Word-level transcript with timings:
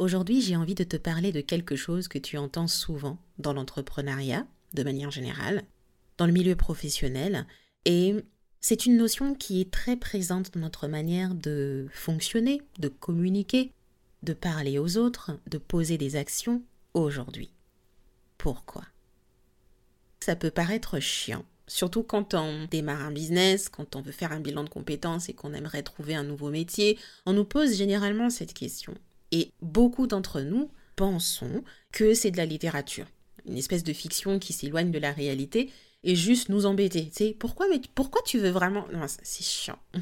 Aujourd'hui, 0.00 0.40
j'ai 0.40 0.56
envie 0.56 0.74
de 0.74 0.82
te 0.82 0.96
parler 0.96 1.30
de 1.30 1.42
quelque 1.42 1.76
chose 1.76 2.08
que 2.08 2.16
tu 2.16 2.38
entends 2.38 2.68
souvent 2.68 3.18
dans 3.36 3.52
l'entrepreneuriat, 3.52 4.46
de 4.72 4.82
manière 4.82 5.10
générale, 5.10 5.62
dans 6.16 6.24
le 6.24 6.32
milieu 6.32 6.56
professionnel, 6.56 7.46
et 7.84 8.14
c'est 8.62 8.86
une 8.86 8.96
notion 8.96 9.34
qui 9.34 9.60
est 9.60 9.70
très 9.70 9.98
présente 9.98 10.54
dans 10.54 10.60
notre 10.60 10.88
manière 10.88 11.34
de 11.34 11.86
fonctionner, 11.92 12.62
de 12.78 12.88
communiquer, 12.88 13.74
de 14.22 14.32
parler 14.32 14.78
aux 14.78 14.96
autres, 14.96 15.32
de 15.50 15.58
poser 15.58 15.98
des 15.98 16.16
actions 16.16 16.62
aujourd'hui. 16.94 17.52
Pourquoi? 18.38 18.86
Ça 20.20 20.34
peut 20.34 20.50
paraître 20.50 20.98
chiant, 20.98 21.44
surtout 21.66 22.04
quand 22.04 22.32
on 22.32 22.64
démarre 22.70 23.02
un 23.02 23.12
business, 23.12 23.68
quand 23.68 23.96
on 23.96 24.00
veut 24.00 24.12
faire 24.12 24.32
un 24.32 24.40
bilan 24.40 24.64
de 24.64 24.70
compétences 24.70 25.28
et 25.28 25.34
qu'on 25.34 25.52
aimerait 25.52 25.82
trouver 25.82 26.14
un 26.14 26.24
nouveau 26.24 26.48
métier. 26.48 26.98
On 27.26 27.34
nous 27.34 27.44
pose 27.44 27.76
généralement 27.76 28.30
cette 28.30 28.54
question. 28.54 28.94
Et 29.32 29.52
beaucoup 29.60 30.06
d'entre 30.06 30.40
nous 30.40 30.70
pensons 30.96 31.62
que 31.92 32.14
c'est 32.14 32.30
de 32.30 32.36
la 32.36 32.46
littérature, 32.46 33.06
une 33.46 33.56
espèce 33.56 33.84
de 33.84 33.92
fiction 33.92 34.38
qui 34.38 34.52
s'éloigne 34.52 34.90
de 34.90 34.98
la 34.98 35.12
réalité 35.12 35.70
et 36.02 36.16
juste 36.16 36.48
nous 36.48 36.66
embêter. 36.66 37.06
Tu 37.06 37.12
sais, 37.12 37.36
pourquoi, 37.38 37.68
mais 37.68 37.80
pourquoi 37.94 38.20
tu 38.24 38.38
veux 38.38 38.50
vraiment. 38.50 38.86
Non, 38.92 39.06
c'est 39.06 39.44
chiant. 39.44 39.78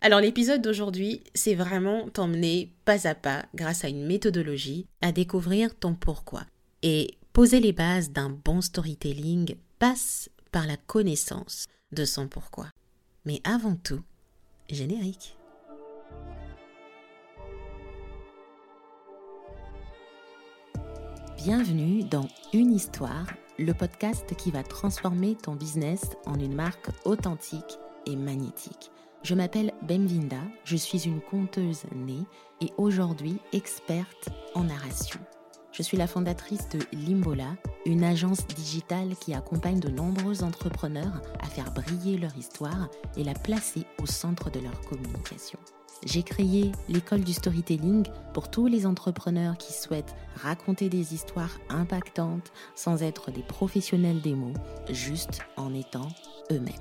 Alors, 0.00 0.20
l'épisode 0.20 0.62
d'aujourd'hui, 0.62 1.22
c'est 1.34 1.54
vraiment 1.54 2.08
t'emmener 2.08 2.72
pas 2.84 3.08
à 3.08 3.14
pas, 3.14 3.46
grâce 3.54 3.84
à 3.84 3.88
une 3.88 4.06
méthodologie, 4.06 4.86
à 5.00 5.12
découvrir 5.12 5.74
ton 5.74 5.94
pourquoi. 5.94 6.44
Et 6.82 7.18
poser 7.32 7.60
les 7.60 7.72
bases 7.72 8.10
d'un 8.10 8.30
bon 8.30 8.60
storytelling 8.60 9.56
passe 9.78 10.30
par 10.52 10.66
la 10.66 10.76
connaissance 10.76 11.66
de 11.92 12.04
son 12.04 12.28
pourquoi. 12.28 12.68
Mais 13.24 13.40
avant 13.44 13.76
tout, 13.76 14.02
générique. 14.70 15.36
Bienvenue 21.46 22.02
dans 22.02 22.26
Une 22.52 22.72
histoire, 22.72 23.28
le 23.56 23.72
podcast 23.72 24.34
qui 24.34 24.50
va 24.50 24.64
transformer 24.64 25.36
ton 25.36 25.54
business 25.54 26.16
en 26.26 26.40
une 26.40 26.56
marque 26.56 26.88
authentique 27.04 27.78
et 28.04 28.16
magnétique. 28.16 28.90
Je 29.22 29.36
m'appelle 29.36 29.72
Bemvinda, 29.82 30.40
je 30.64 30.74
suis 30.74 31.04
une 31.04 31.20
conteuse 31.20 31.84
née 31.94 32.24
et 32.60 32.72
aujourd'hui 32.78 33.38
experte 33.52 34.28
en 34.56 34.64
narration. 34.64 35.20
Je 35.70 35.84
suis 35.84 35.96
la 35.96 36.08
fondatrice 36.08 36.68
de 36.68 36.80
Limbola, 36.92 37.54
une 37.84 38.02
agence 38.02 38.44
digitale 38.48 39.14
qui 39.14 39.32
accompagne 39.32 39.78
de 39.78 39.88
nombreux 39.88 40.42
entrepreneurs 40.42 41.22
à 41.38 41.46
faire 41.46 41.72
briller 41.72 42.18
leur 42.18 42.36
histoire 42.36 42.88
et 43.16 43.22
la 43.22 43.34
placer 43.34 43.84
au 44.02 44.06
centre 44.06 44.50
de 44.50 44.58
leur 44.58 44.80
communication. 44.80 45.60
J'ai 46.04 46.22
créé 46.22 46.72
l'école 46.88 47.22
du 47.22 47.32
storytelling 47.32 48.06
pour 48.34 48.50
tous 48.50 48.66
les 48.66 48.86
entrepreneurs 48.86 49.56
qui 49.56 49.72
souhaitent 49.72 50.14
raconter 50.36 50.88
des 50.88 51.14
histoires 51.14 51.58
impactantes 51.68 52.52
sans 52.74 53.02
être 53.02 53.30
des 53.30 53.42
professionnels 53.42 54.20
des 54.20 54.34
mots, 54.34 54.54
juste 54.90 55.40
en 55.56 55.74
étant 55.74 56.08
eux-mêmes. 56.50 56.74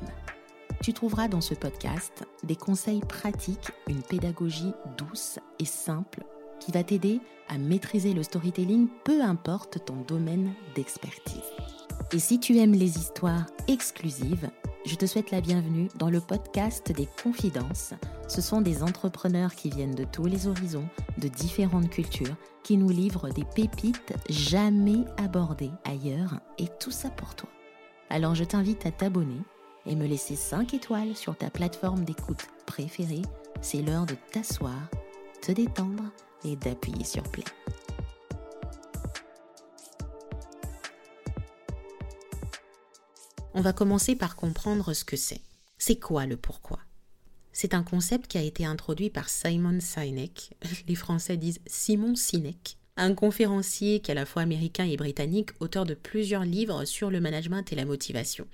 Tu 0.81 0.93
trouveras 0.93 1.27
dans 1.27 1.41
ce 1.41 1.53
podcast 1.53 2.25
des 2.43 2.55
conseils 2.55 2.99
pratiques, 2.99 3.71
une 3.87 4.03
pédagogie 4.03 4.73
douce 4.97 5.39
et 5.59 5.65
simple 5.65 6.23
qui 6.59 6.71
va 6.71 6.83
t'aider 6.83 7.21
à 7.47 7.57
maîtriser 7.57 8.13
le 8.13 8.23
storytelling, 8.23 8.87
peu 9.03 9.21
importe 9.21 9.85
ton 9.85 10.01
domaine 10.07 10.53
d'expertise. 10.75 11.41
Et 12.11 12.19
si 12.19 12.39
tu 12.39 12.57
aimes 12.57 12.73
les 12.73 12.97
histoires 12.97 13.45
exclusives, 13.67 14.49
je 14.85 14.95
te 14.95 15.05
souhaite 15.05 15.31
la 15.31 15.41
bienvenue 15.41 15.89
dans 15.97 16.09
le 16.09 16.21
podcast 16.21 16.91
des 16.91 17.07
confidences. 17.23 17.93
Ce 18.27 18.41
sont 18.41 18.61
des 18.61 18.83
entrepreneurs 18.83 19.53
qui 19.55 19.69
viennent 19.69 19.95
de 19.95 20.03
tous 20.03 20.25
les 20.25 20.47
horizons, 20.47 20.87
de 21.17 21.27
différentes 21.27 21.89
cultures, 21.89 22.35
qui 22.63 22.77
nous 22.77 22.89
livrent 22.89 23.29
des 23.29 23.45
pépites 23.45 24.13
jamais 24.29 25.05
abordées 25.17 25.71
ailleurs, 25.83 26.39
et 26.57 26.67
tout 26.79 26.91
ça 26.91 27.09
pour 27.09 27.35
toi. 27.35 27.49
Alors 28.09 28.35
je 28.35 28.43
t'invite 28.43 28.85
à 28.85 28.91
t'abonner 28.91 29.41
et 29.85 29.95
me 29.95 30.07
laisser 30.07 30.35
5 30.35 30.73
étoiles 30.73 31.15
sur 31.15 31.37
ta 31.37 31.49
plateforme 31.49 32.03
d'écoute 32.03 32.47
préférée. 32.65 33.21
C'est 33.61 33.81
l'heure 33.81 34.05
de 34.05 34.15
t'asseoir, 34.31 34.89
te 35.41 35.51
détendre 35.51 36.03
et 36.43 36.55
d'appuyer 36.55 37.03
sur 37.03 37.23
play. 37.23 37.43
On 43.53 43.61
va 43.61 43.71
commencer 43.71 44.15
par 44.15 44.35
comprendre 44.35 44.93
ce 44.93 45.05
que 45.05 45.15
c'est. 45.15 45.41
C'est 45.77 45.99
quoi 45.99 46.25
le 46.25 46.35
pourquoi? 46.35 46.79
C'est 47.57 47.73
un 47.73 47.83
concept 47.83 48.27
qui 48.27 48.37
a 48.37 48.41
été 48.41 48.65
introduit 48.65 49.09
par 49.09 49.29
Simon 49.29 49.79
Sinek, 49.79 50.51
les 50.89 50.95
Français 50.95 51.37
disent 51.37 51.61
Simon 51.65 52.13
Sinek, 52.13 52.77
un 52.97 53.13
conférencier 53.13 54.01
qui 54.01 54.11
est 54.11 54.13
à 54.13 54.15
la 54.15 54.25
fois 54.25 54.41
américain 54.41 54.83
et 54.83 54.97
britannique, 54.97 55.51
auteur 55.61 55.85
de 55.85 55.93
plusieurs 55.93 56.43
livres 56.43 56.83
sur 56.83 57.09
le 57.09 57.21
management 57.21 57.71
et 57.71 57.77
la 57.77 57.85
motivation. 57.85 58.45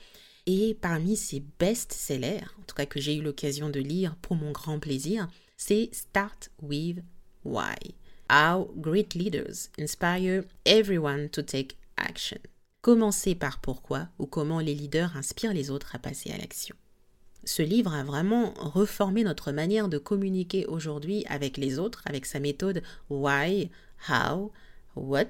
Et 0.46 0.78
parmi 0.80 1.16
ses 1.16 1.42
best-sellers, 1.58 2.44
en 2.60 2.64
tout 2.68 2.76
cas 2.76 2.86
que 2.86 3.02
j'ai 3.02 3.16
eu 3.16 3.24
l'occasion 3.24 3.72
de 3.72 3.80
lire 3.80 4.16
pour 4.22 4.36
mon 4.36 4.52
grand 4.52 4.78
plaisir, 4.78 5.28
c'est 5.58 5.90
Start 5.92 6.52
with 6.62 7.00
Why. 7.44 7.96
How 8.30 8.72
great 8.76 9.16
leaders 9.16 9.72
inspire 9.80 10.44
everyone 10.66 11.28
to 11.30 11.42
take 11.42 11.76
action. 11.98 12.38
Commencer 12.82 13.34
par 13.34 13.62
pourquoi 13.62 14.10
ou 14.20 14.28
comment 14.28 14.60
les 14.60 14.76
leaders 14.76 15.18
inspirent 15.18 15.54
les 15.54 15.72
autres 15.72 15.96
à 15.96 16.00
passer 16.00 16.30
à 16.30 16.38
l'action. 16.38 16.76
Ce 17.44 17.64
livre 17.64 17.94
a 17.94 18.04
vraiment 18.04 18.54
reformé 18.56 19.24
notre 19.24 19.52
manière 19.52 19.88
de 19.88 19.98
communiquer 19.98 20.66
aujourd'hui 20.68 21.26
avec 21.28 21.58
les 21.58 21.80
autres, 21.80 22.04
avec 22.06 22.26
sa 22.26 22.40
méthode 22.40 22.84
why, 23.10 23.70
how, 24.10 24.52
what, 24.96 25.24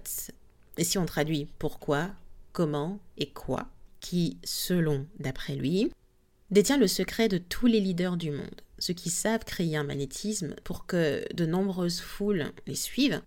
et 0.77 0.83
si 0.83 0.97
on 0.97 1.05
traduit 1.05 1.47
pourquoi, 1.59 2.09
comment 2.51 2.99
et 3.17 3.29
quoi, 3.29 3.67
qui, 3.99 4.37
selon, 4.43 5.05
d'après 5.19 5.55
lui, 5.55 5.91
détient 6.49 6.77
le 6.77 6.87
secret 6.87 7.29
de 7.29 7.37
tous 7.37 7.67
les 7.67 7.79
leaders 7.79 8.17
du 8.17 8.31
monde, 8.31 8.61
ceux 8.77 8.93
qui 8.93 9.09
savent 9.09 9.45
créer 9.45 9.77
un 9.77 9.83
magnétisme 9.83 10.55
pour 10.63 10.85
que 10.85 11.23
de 11.33 11.45
nombreuses 11.45 12.01
foules 12.01 12.51
les 12.67 12.75
suivent, 12.75 13.21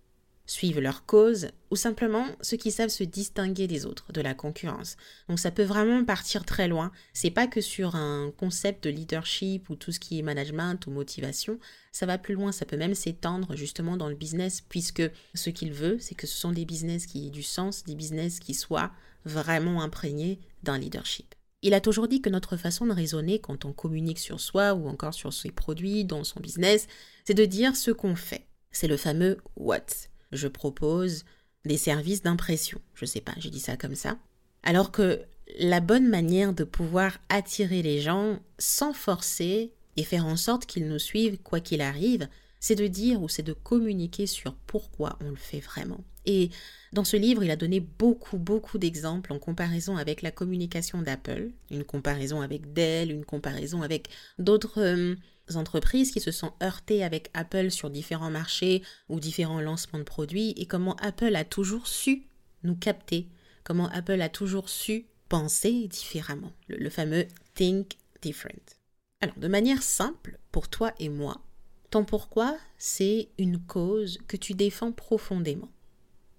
suivent 0.45 0.79
leur 0.79 1.05
cause, 1.05 1.49
ou 1.71 1.75
simplement 1.75 2.25
ceux 2.41 2.57
qui 2.57 2.71
savent 2.71 2.89
se 2.89 3.03
distinguer 3.03 3.67
des 3.67 3.85
autres, 3.85 4.11
de 4.13 4.21
la 4.21 4.33
concurrence. 4.33 4.97
Donc 5.27 5.39
ça 5.39 5.51
peut 5.51 5.63
vraiment 5.63 6.03
partir 6.05 6.45
très 6.45 6.67
loin. 6.67 6.91
C'est 7.13 7.31
pas 7.31 7.47
que 7.47 7.61
sur 7.61 7.95
un 7.95 8.31
concept 8.37 8.83
de 8.83 8.89
leadership 8.89 9.69
ou 9.69 9.75
tout 9.75 9.91
ce 9.91 9.99
qui 9.99 10.19
est 10.19 10.23
management 10.23 10.85
ou 10.87 10.91
motivation, 10.91 11.59
ça 11.91 12.05
va 12.05 12.17
plus 12.17 12.35
loin, 12.35 12.51
ça 12.51 12.65
peut 12.65 12.77
même 12.77 12.95
s'étendre 12.95 13.55
justement 13.55 13.97
dans 13.97 14.09
le 14.09 14.15
business, 14.15 14.61
puisque 14.61 15.03
ce 15.33 15.49
qu'il 15.49 15.71
veut, 15.71 15.97
c'est 15.99 16.15
que 16.15 16.27
ce 16.27 16.37
sont 16.37 16.51
des 16.51 16.65
business 16.65 17.05
qui 17.05 17.27
aient 17.27 17.31
du 17.31 17.43
sens, 17.43 17.83
des 17.83 17.95
business 17.95 18.39
qui 18.39 18.53
soient 18.53 18.91
vraiment 19.25 19.81
imprégnés 19.81 20.39
d'un 20.63 20.77
leadership. 20.77 21.33
Il 21.61 21.73
a 21.73 21.81
toujours 21.81 22.07
dit 22.07 22.21
que 22.21 22.29
notre 22.29 22.57
façon 22.57 22.85
de 22.85 22.93
raisonner 22.93 23.39
quand 23.39 23.65
on 23.65 23.73
communique 23.73 24.19
sur 24.19 24.39
soi 24.39 24.75
ou 24.75 24.87
encore 24.87 25.15
sur 25.15 25.33
ses 25.33 25.49
produits, 25.49 26.05
dans 26.05 26.23
son 26.23 26.39
business, 26.39 26.87
c'est 27.23 27.33
de 27.33 27.45
dire 27.45 27.75
ce 27.75 27.89
qu'on 27.89 28.15
fait. 28.15 28.45
C'est 28.71 28.87
le 28.87 28.97
fameux 28.97 29.37
what 29.55 29.85
je 30.35 30.47
propose 30.47 31.25
des 31.65 31.77
services 31.77 32.21
d'impression. 32.21 32.79
Je 32.93 33.05
sais 33.05 33.21
pas, 33.21 33.33
j'ai 33.37 33.49
dit 33.49 33.59
ça 33.59 33.77
comme 33.77 33.95
ça. 33.95 34.17
Alors 34.63 34.91
que 34.91 35.21
la 35.59 35.79
bonne 35.79 36.07
manière 36.07 36.53
de 36.53 36.63
pouvoir 36.63 37.17
attirer 37.29 37.81
les 37.81 38.01
gens 38.01 38.39
sans 38.57 38.93
forcer 38.93 39.71
et 39.97 40.03
faire 40.03 40.25
en 40.25 40.35
sorte 40.35 40.65
qu'ils 40.65 40.87
nous 40.87 40.99
suivent 40.99 41.37
quoi 41.41 41.59
qu'il 41.59 41.81
arrive, 41.81 42.27
c'est 42.59 42.75
de 42.75 42.87
dire 42.87 43.21
ou 43.21 43.29
c'est 43.29 43.43
de 43.43 43.53
communiquer 43.53 44.25
sur 44.25 44.55
pourquoi 44.67 45.17
on 45.21 45.29
le 45.29 45.35
fait 45.35 45.59
vraiment. 45.59 46.03
Et 46.25 46.49
dans 46.93 47.03
ce 47.03 47.17
livre, 47.17 47.43
il 47.43 47.51
a 47.51 47.55
donné 47.55 47.79
beaucoup, 47.79 48.37
beaucoup 48.37 48.77
d'exemples 48.77 49.31
en 49.31 49.39
comparaison 49.39 49.97
avec 49.97 50.21
la 50.21 50.31
communication 50.31 51.01
d'Apple, 51.01 51.51
une 51.69 51.83
comparaison 51.83 52.41
avec 52.41 52.73
Dell, 52.73 53.11
une 53.11 53.25
comparaison 53.25 53.83
avec 53.83 54.07
d'autres 54.39 54.81
euh, 54.81 55.15
entreprises 55.53 56.11
qui 56.11 56.19
se 56.19 56.31
sont 56.31 56.53
heurtées 56.61 57.03
avec 57.03 57.29
Apple 57.33 57.71
sur 57.71 57.89
différents 57.89 58.31
marchés 58.31 58.83
ou 59.09 59.19
différents 59.19 59.61
lancements 59.61 59.99
de 59.99 60.03
produits 60.03 60.53
et 60.57 60.65
comment 60.65 60.95
Apple 60.97 61.35
a 61.35 61.45
toujours 61.45 61.87
su 61.87 62.27
nous 62.63 62.75
capter, 62.75 63.29
comment 63.63 63.89
Apple 63.89 64.21
a 64.21 64.29
toujours 64.29 64.69
su 64.69 65.05
penser 65.29 65.87
différemment, 65.87 66.51
le, 66.67 66.89
fameux 66.89 67.27
think 67.55 67.97
different. 68.21 68.75
Alors, 69.21 69.37
de 69.37 69.47
manière 69.47 69.83
simple, 69.83 70.39
pour 70.51 70.67
toi 70.67 70.93
et 70.99 71.09
moi, 71.09 71.41
ton 71.89 72.05
pourquoi, 72.05 72.57
c'est 72.77 73.29
une 73.37 73.59
cause 73.59 74.19
que 74.27 74.37
tu 74.37 74.53
défends 74.53 74.91
profondément. 74.91 75.71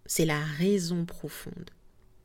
C'est 0.05 0.25
la 0.25 0.41
raison 0.41 1.05
profonde. 1.05 1.70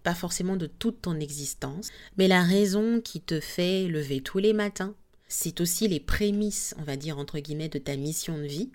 Pas 0.04 0.14
forcément 0.16 0.56
de 0.56 0.68
toute 0.68 1.02
ton 1.02 1.20
existence, 1.20 1.90
mais 2.18 2.28
la 2.28 2.44
raison 2.44 3.02
qui 3.02 3.22
te 3.22 3.40
fait 3.40 3.88
lever 3.88 4.22
tous 4.22 4.40
les 4.40 4.54
matins, 4.54 4.96
c'est 5.32 5.62
aussi 5.62 5.88
les 5.88 6.02
prémices, 6.02 6.76
on 6.78 6.84
va 6.84 6.98
dire, 6.98 7.18
entre 7.18 7.40
guillemets, 7.40 7.70
de 7.70 7.80
ta 7.80 7.96
mission 7.96 8.38
de 8.38 8.44
vie. 8.44 8.70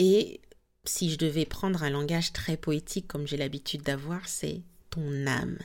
Et 0.00 0.40
si 0.84 1.08
je 1.08 1.16
devais 1.16 1.46
prendre 1.46 1.84
un 1.84 1.90
langage 1.90 2.32
très 2.32 2.56
poétique 2.56 3.06
comme 3.06 3.28
j'ai 3.28 3.36
l'habitude 3.36 3.82
d'avoir, 3.82 4.28
c'est 4.28 4.62
ton 4.90 5.26
âme. 5.26 5.58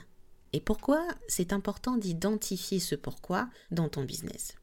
Et 0.54 0.60
pourquoi 0.60 1.04
c'est 1.28 1.52
important 1.52 1.98
d'identifier 1.98 2.80
ce 2.80 2.94
pourquoi 2.94 3.50
dans 3.72 3.90
ton 3.90 4.04
business? 4.04 4.54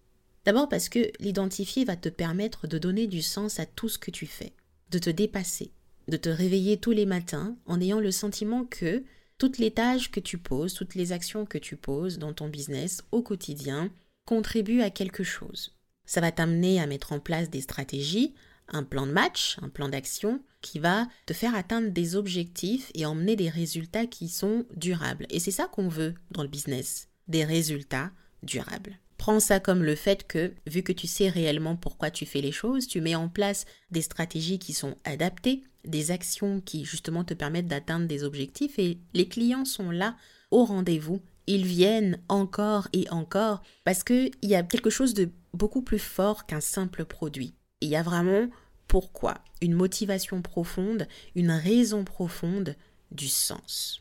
D'abord 0.45 0.69
parce 0.69 0.89
que 0.89 1.11
l'identifier 1.19 1.85
va 1.85 1.97
te 1.97 2.09
permettre 2.09 2.69
de 2.69 2.79
donner 2.79 3.09
du 3.09 3.21
sens 3.21 3.59
à 3.59 3.67
tout 3.67 3.89
ce 3.89 3.99
que 3.99 4.13
tu 4.13 4.27
fais, 4.27 4.53
de 4.91 5.01
te 5.01 5.11
dépasser, 5.11 5.73
de 6.07 6.17
te 6.17 6.29
réveiller 6.29 6.77
tous 6.77 6.93
les 6.93 7.07
matins 7.07 7.57
en 7.67 7.81
ayant 7.81 7.99
le 7.99 8.13
sentiment 8.13 8.65
que 8.65 9.03
toutes 9.37 9.59
les 9.59 9.73
tâches 9.73 10.13
que 10.13 10.21
tu 10.21 10.39
poses, 10.39 10.75
toutes 10.75 10.95
les 10.95 11.11
actions 11.11 11.45
que 11.45 11.59
tu 11.59 11.77
poses 11.77 12.19
dans 12.19 12.33
ton 12.33 12.49
business 12.49 13.03
au 13.11 13.21
quotidien 13.21 13.91
contribuent 14.27 14.83
à 14.83 14.91
quelque 14.91 15.25
chose. 15.25 15.75
Ça 16.05 16.21
va 16.21 16.31
t'amener 16.31 16.81
à 16.81 16.87
mettre 16.87 17.13
en 17.13 17.21
place 17.21 17.49
des 17.49 17.63
stratégies, 17.63 18.35
un 18.69 18.83
plan 18.83 19.07
de 19.07 19.13
match, 19.13 19.57
un 19.63 19.69
plan 19.69 19.89
d'action 19.89 20.43
qui 20.61 20.79
va 20.79 21.07
te 21.25 21.33
faire 21.33 21.55
atteindre 21.55 21.91
des 21.91 22.17
objectifs 22.17 22.91
et 22.95 23.07
emmener 23.07 23.37
des 23.37 23.49
résultats 23.49 24.07
qui 24.07 24.29
sont 24.29 24.67
durables. 24.75 25.27
Et 25.31 25.41
c'est 25.41 25.51
ça 25.51 25.67
qu'on 25.67 25.89
veut 25.89 26.15
dans 26.31 26.43
le 26.43 26.49
business, 26.49 27.09
des 27.29 27.45
résultats 27.45 28.11
durables. 28.43 28.99
Prends 29.19 29.41
ça 29.41 29.61
comme 29.61 29.83
le 29.83 29.95
fait 29.95 30.27
que, 30.27 30.53
vu 30.67 30.83
que 30.83 30.93
tu 30.93 31.07
sais 31.07 31.29
réellement 31.29 31.77
pourquoi 31.77 32.11
tu 32.11 32.27
fais 32.27 32.41
les 32.41 32.53
choses, 32.53 32.87
tu 32.87 33.01
mets 33.01 33.15
en 33.15 33.29
place 33.29 33.65
des 33.91 34.03
stratégies 34.03 34.59
qui 34.59 34.73
sont 34.73 34.97
adaptées, 35.05 35.63
des 35.85 36.11
actions 36.11 36.61
qui 36.61 36.85
justement 36.85 37.25
te 37.25 37.35
permettent 37.35 37.69
d'atteindre 37.69 38.07
des 38.07 38.25
objectifs 38.25 38.79
et 38.79 38.99
les 39.15 39.29
clients 39.29 39.65
sont 39.65 39.91
là 39.91 40.17
au 40.51 40.65
rendez-vous. 40.65 41.23
Ils 41.47 41.67
viennent 41.67 42.21
encore 42.29 42.89
et 42.93 43.09
encore 43.11 43.63
parce 43.85 44.03
qu'il 44.03 44.33
y 44.43 44.55
a 44.55 44.63
quelque 44.63 44.91
chose 44.91 45.15
de 45.15 45.31
beaucoup 45.55 45.83
plus 45.83 45.99
fort 45.99 46.47
qu'un 46.47 46.61
simple 46.61 47.05
produit. 47.05 47.55
Il 47.81 47.89
y 47.89 47.97
a 47.97 48.03
vraiment 48.03 48.49
pourquoi, 48.89 49.35
une 49.61 49.75
motivation 49.75 50.43
profonde, 50.43 51.07
une 51.35 51.51
raison 51.51 52.05
profonde, 52.05 52.77
du 53.13 53.29
sens. 53.29 54.01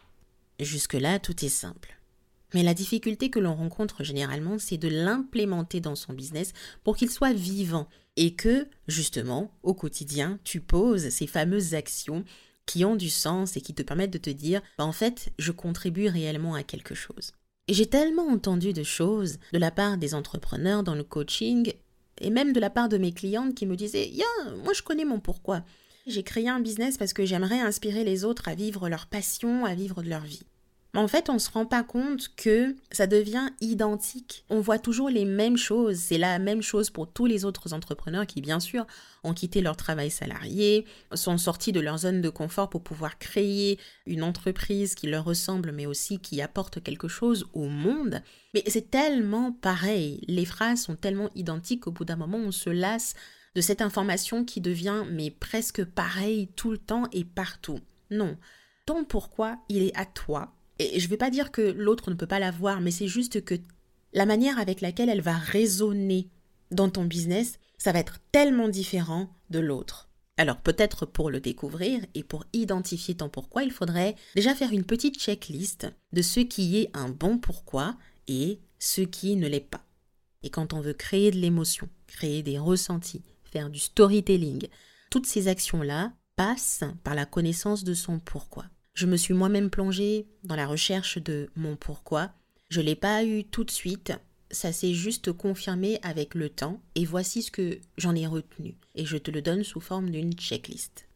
Jusque-là, 0.60 1.20
tout 1.20 1.46
est 1.46 1.50
simple. 1.50 1.96
Mais 2.54 2.64
la 2.64 2.74
difficulté 2.74 3.30
que 3.30 3.40
l'on 3.40 3.54
rencontre 3.54 4.04
généralement, 4.04 4.58
c'est 4.60 4.78
de 4.78 4.88
l'implémenter 4.88 5.82
dans 5.82 5.96
son 5.96 6.14
business 6.14 6.54
pour 6.84 6.96
qu'il 6.96 7.10
soit 7.10 7.34
vivant 7.34 7.88
et 8.16 8.34
que, 8.34 8.68
justement, 8.88 9.52
au 9.64 9.74
quotidien, 9.74 10.40
tu 10.44 10.62
poses 10.62 11.10
ces 11.10 11.28
fameuses 11.28 11.74
actions 11.74 12.24
qui 12.66 12.86
ont 12.86 12.96
du 12.96 13.10
sens 13.10 13.58
et 13.58 13.62
qui 13.62 13.74
te 13.74 13.84
permettent 13.84 14.14
de 14.14 14.18
te 14.18 14.30
dire, 14.30 14.62
bah, 14.78 14.86
en 14.86 14.92
fait, 14.92 15.32
je 15.40 15.52
contribue 15.52 16.08
réellement 16.08 16.56
à 16.56 16.64
quelque 16.64 16.96
chose. 16.96 17.32
Et 17.68 17.74
j'ai 17.74 17.88
tellement 17.88 18.28
entendu 18.28 18.74
de 18.74 18.84
choses 18.84 19.40
de 19.52 19.58
la 19.58 19.72
part 19.72 19.98
des 19.98 20.14
entrepreneurs 20.14 20.84
dans 20.84 20.96
le 20.96 21.04
coaching 21.04 21.74
et 22.22 22.30
même 22.30 22.54
de 22.54 22.60
la 22.60 22.70
part 22.70 22.90
de 22.90 22.98
mes 22.98 23.12
clientes 23.12 23.56
qui 23.56 23.66
me 23.66 23.76
disaient 23.76 24.12
moi 24.64 24.74
je 24.74 24.84
connais 24.84 25.06
mon 25.06 25.20
pourquoi. 25.20 25.64
J'ai 26.06 26.22
créé 26.22 26.48
un 26.48 26.60
business 26.60 26.98
parce 26.98 27.14
que 27.14 27.26
j'aimerais 27.26 27.60
inspirer 27.60 28.04
les 28.04 28.24
autres 28.24 28.48
à 28.48 28.54
vivre 28.54 28.88
leur 28.88 29.08
passion, 29.08 29.66
à 29.66 29.74
vivre 29.74 30.04
de 30.04 30.10
leur 30.10 30.22
vie. 30.22 30.44
Mais 30.96 31.02
en 31.02 31.10
fait, 31.10 31.30
on 31.30 31.40
se 31.40 31.50
rend 31.50 31.66
pas 31.66 31.84
compte 31.84 32.30
que 32.38 32.74
ça 32.90 33.06
devient 33.06 33.50
identique. 33.60 34.46
On 34.50 34.62
voit 34.62 34.80
toujours 34.80 35.10
les 35.10 35.26
mêmes 35.26 35.58
choses. 35.58 35.98
C'est 35.98 36.18
la 36.18 36.40
même 36.40 36.62
chose 36.62 36.90
pour 36.90 37.12
tous 37.12 37.26
les 37.26 37.44
autres 37.44 37.74
entrepreneurs 37.74 38.26
qui, 38.26 38.40
bien 38.40 38.62
sûr, 38.62 38.88
ont 39.26 39.34
quitté 39.34 39.60
leur 39.60 39.76
travail 39.76 40.10
salarié, 40.10 40.86
sont 41.14 41.38
sortis 41.38 41.74
de 41.74 41.82
leur 41.82 41.98
zone 41.98 42.22
de 42.22 42.30
confort 42.30 42.70
pour 42.70 42.82
pouvoir 42.82 43.20
créer 43.20 43.78
une 44.06 44.24
entreprise 44.24 44.96
qui 44.96 45.08
leur 45.08 45.26
ressemble, 45.26 45.74
mais 45.74 45.86
aussi 45.86 46.20
qui 46.20 46.42
apporte 46.42 46.82
quelque 46.82 47.10
chose 47.10 47.46
au 47.52 47.68
monde. 47.68 48.22
Mais 48.54 48.64
c'est 48.68 48.90
tellement 48.90 49.52
pareil. 49.52 50.22
Les 50.30 50.46
phrases 50.46 50.84
sont 50.84 50.96
tellement 50.96 51.30
identiques 51.36 51.82
qu'au 51.82 51.92
bout 51.92 52.06
d'un 52.06 52.16
moment, 52.16 52.38
on 52.38 52.54
se 52.54 52.70
lasse 52.70 53.16
de 53.54 53.60
cette 53.60 53.82
information 53.82 54.46
qui 54.46 54.62
devient 54.62 55.04
mais 55.12 55.30
presque 55.30 55.84
pareil 55.84 56.48
tout 56.56 56.72
le 56.72 56.78
temps 56.78 57.10
et 57.12 57.26
partout. 57.26 57.82
Non. 58.12 58.38
Ton 58.86 59.04
pourquoi, 59.04 59.58
il 59.68 59.84
est 59.84 59.98
à 59.98 60.06
toi 60.06 60.55
et 60.80 61.00
je 61.00 61.06
ne 61.06 61.10
vais 61.10 61.18
pas 61.18 61.30
dire 61.30 61.52
que 61.52 61.62
l'autre 61.62 62.10
ne 62.10 62.16
peut 62.16 62.28
pas 62.28 62.40
l'avoir, 62.40 62.82
mais 62.82 62.92
c'est 62.92 63.08
juste 63.08 63.44
que 63.44 63.56
la 64.14 64.26
manière 64.26 64.60
avec 64.60 64.82
laquelle 64.82 65.10
elle 65.10 65.22
va 65.22 65.38
résonner 65.38 66.30
dans 66.72 66.90
ton 66.90 67.06
business, 67.06 67.60
ça 67.78 67.92
va 67.92 68.00
être 68.00 68.20
tellement 68.32 68.70
différent 68.70 69.30
de 69.50 69.60
l'autre. 69.60 70.10
Alors 70.38 70.58
peut-être 70.58 71.06
pour 71.06 71.30
le 71.30 71.40
découvrir 71.40 72.06
et 72.14 72.24
pour 72.24 72.46
identifier 72.52 73.16
ton 73.16 73.30
pourquoi, 73.30 73.64
il 73.64 73.72
faudrait 73.72 74.16
déjà 74.36 74.54
faire 74.54 74.74
une 74.74 74.84
petite 74.84 75.20
checklist 75.20 75.88
de 76.12 76.22
ce 76.22 76.42
qui 76.42 76.78
est 76.78 76.90
un 76.94 77.10
bon 77.10 77.38
pourquoi 77.38 77.96
et 78.28 78.60
ce 78.80 79.02
qui 79.02 79.36
ne 79.38 79.48
l'est 79.48 79.60
pas. 79.62 79.86
Et 80.44 80.50
quand 80.50 80.74
on 80.74 80.82
veut 80.82 80.94
créer 80.94 81.32
de 81.32 81.38
l'émotion, 81.38 81.90
créer 82.08 82.44
des 82.44 82.60
ressentis, 82.60 83.24
faire 83.44 83.70
du 83.70 83.80
storytelling, 83.80 84.68
toutes 85.10 85.26
ces 85.26 85.48
actions-là 85.48 86.14
passent 86.36 86.84
par 87.04 87.16
la 87.16 87.26
connaissance 87.26 87.84
de 87.84 87.94
son 87.94 88.20
pourquoi. 88.20 88.66
Je 88.96 89.06
me 89.06 89.18
suis 89.18 89.34
moi-même 89.34 89.70
plongée 89.70 90.26
dans 90.44 90.56
la 90.56 90.66
recherche 90.66 91.18
de 91.18 91.50
mon 91.58 91.76
pourquoi. 91.76 92.32
Je 92.70 92.80
ne 92.80 92.86
l'ai 92.86 92.96
pas 92.96 93.26
eu 93.26 93.44
tout 93.44 93.66
de 93.66 93.72
suite, 93.72 94.14
ça 94.52 94.72
s'est 94.72 94.94
juste 94.94 95.34
confirmé 95.34 96.00
avec 96.02 96.34
le 96.34 96.50
temps 96.50 96.82
et 96.96 97.04
voici 97.04 97.44
ce 97.44 97.52
que 97.52 97.80
j'en 97.98 98.16
ai 98.16 98.26
retenu 98.26 98.78
et 98.96 99.06
je 99.06 99.18
te 99.18 99.32
le 99.32 99.42
donne 99.42 99.66
sous 99.66 99.82
forme 99.82 100.10
d'une 100.10 100.34
checklist. 100.34 101.10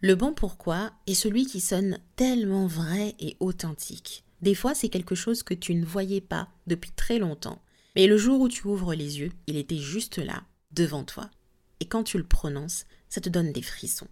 Le 0.00 0.14
bon 0.14 0.32
pourquoi 0.32 0.92
est 1.08 1.14
celui 1.14 1.46
qui 1.46 1.60
sonne 1.60 1.98
tellement 2.14 2.68
vrai 2.68 3.16
et 3.18 3.36
authentique. 3.40 4.24
Des 4.40 4.54
fois, 4.54 4.74
c'est 4.74 4.88
quelque 4.88 5.16
chose 5.16 5.42
que 5.42 5.54
tu 5.54 5.74
ne 5.74 5.84
voyais 5.84 6.20
pas 6.20 6.48
depuis 6.68 6.92
très 6.92 7.18
longtemps, 7.18 7.60
mais 7.96 8.06
le 8.06 8.16
jour 8.16 8.40
où 8.40 8.48
tu 8.48 8.68
ouvres 8.68 8.94
les 8.94 9.18
yeux, 9.18 9.32
il 9.48 9.56
était 9.56 9.78
juste 9.78 10.18
là, 10.18 10.44
devant 10.70 11.02
toi. 11.02 11.30
Et 11.80 11.86
quand 11.86 12.04
tu 12.04 12.18
le 12.18 12.26
prononces, 12.26 12.84
ça 13.08 13.20
te 13.20 13.28
donne 13.28 13.52
des 13.52 13.62
frissons. 13.62 14.08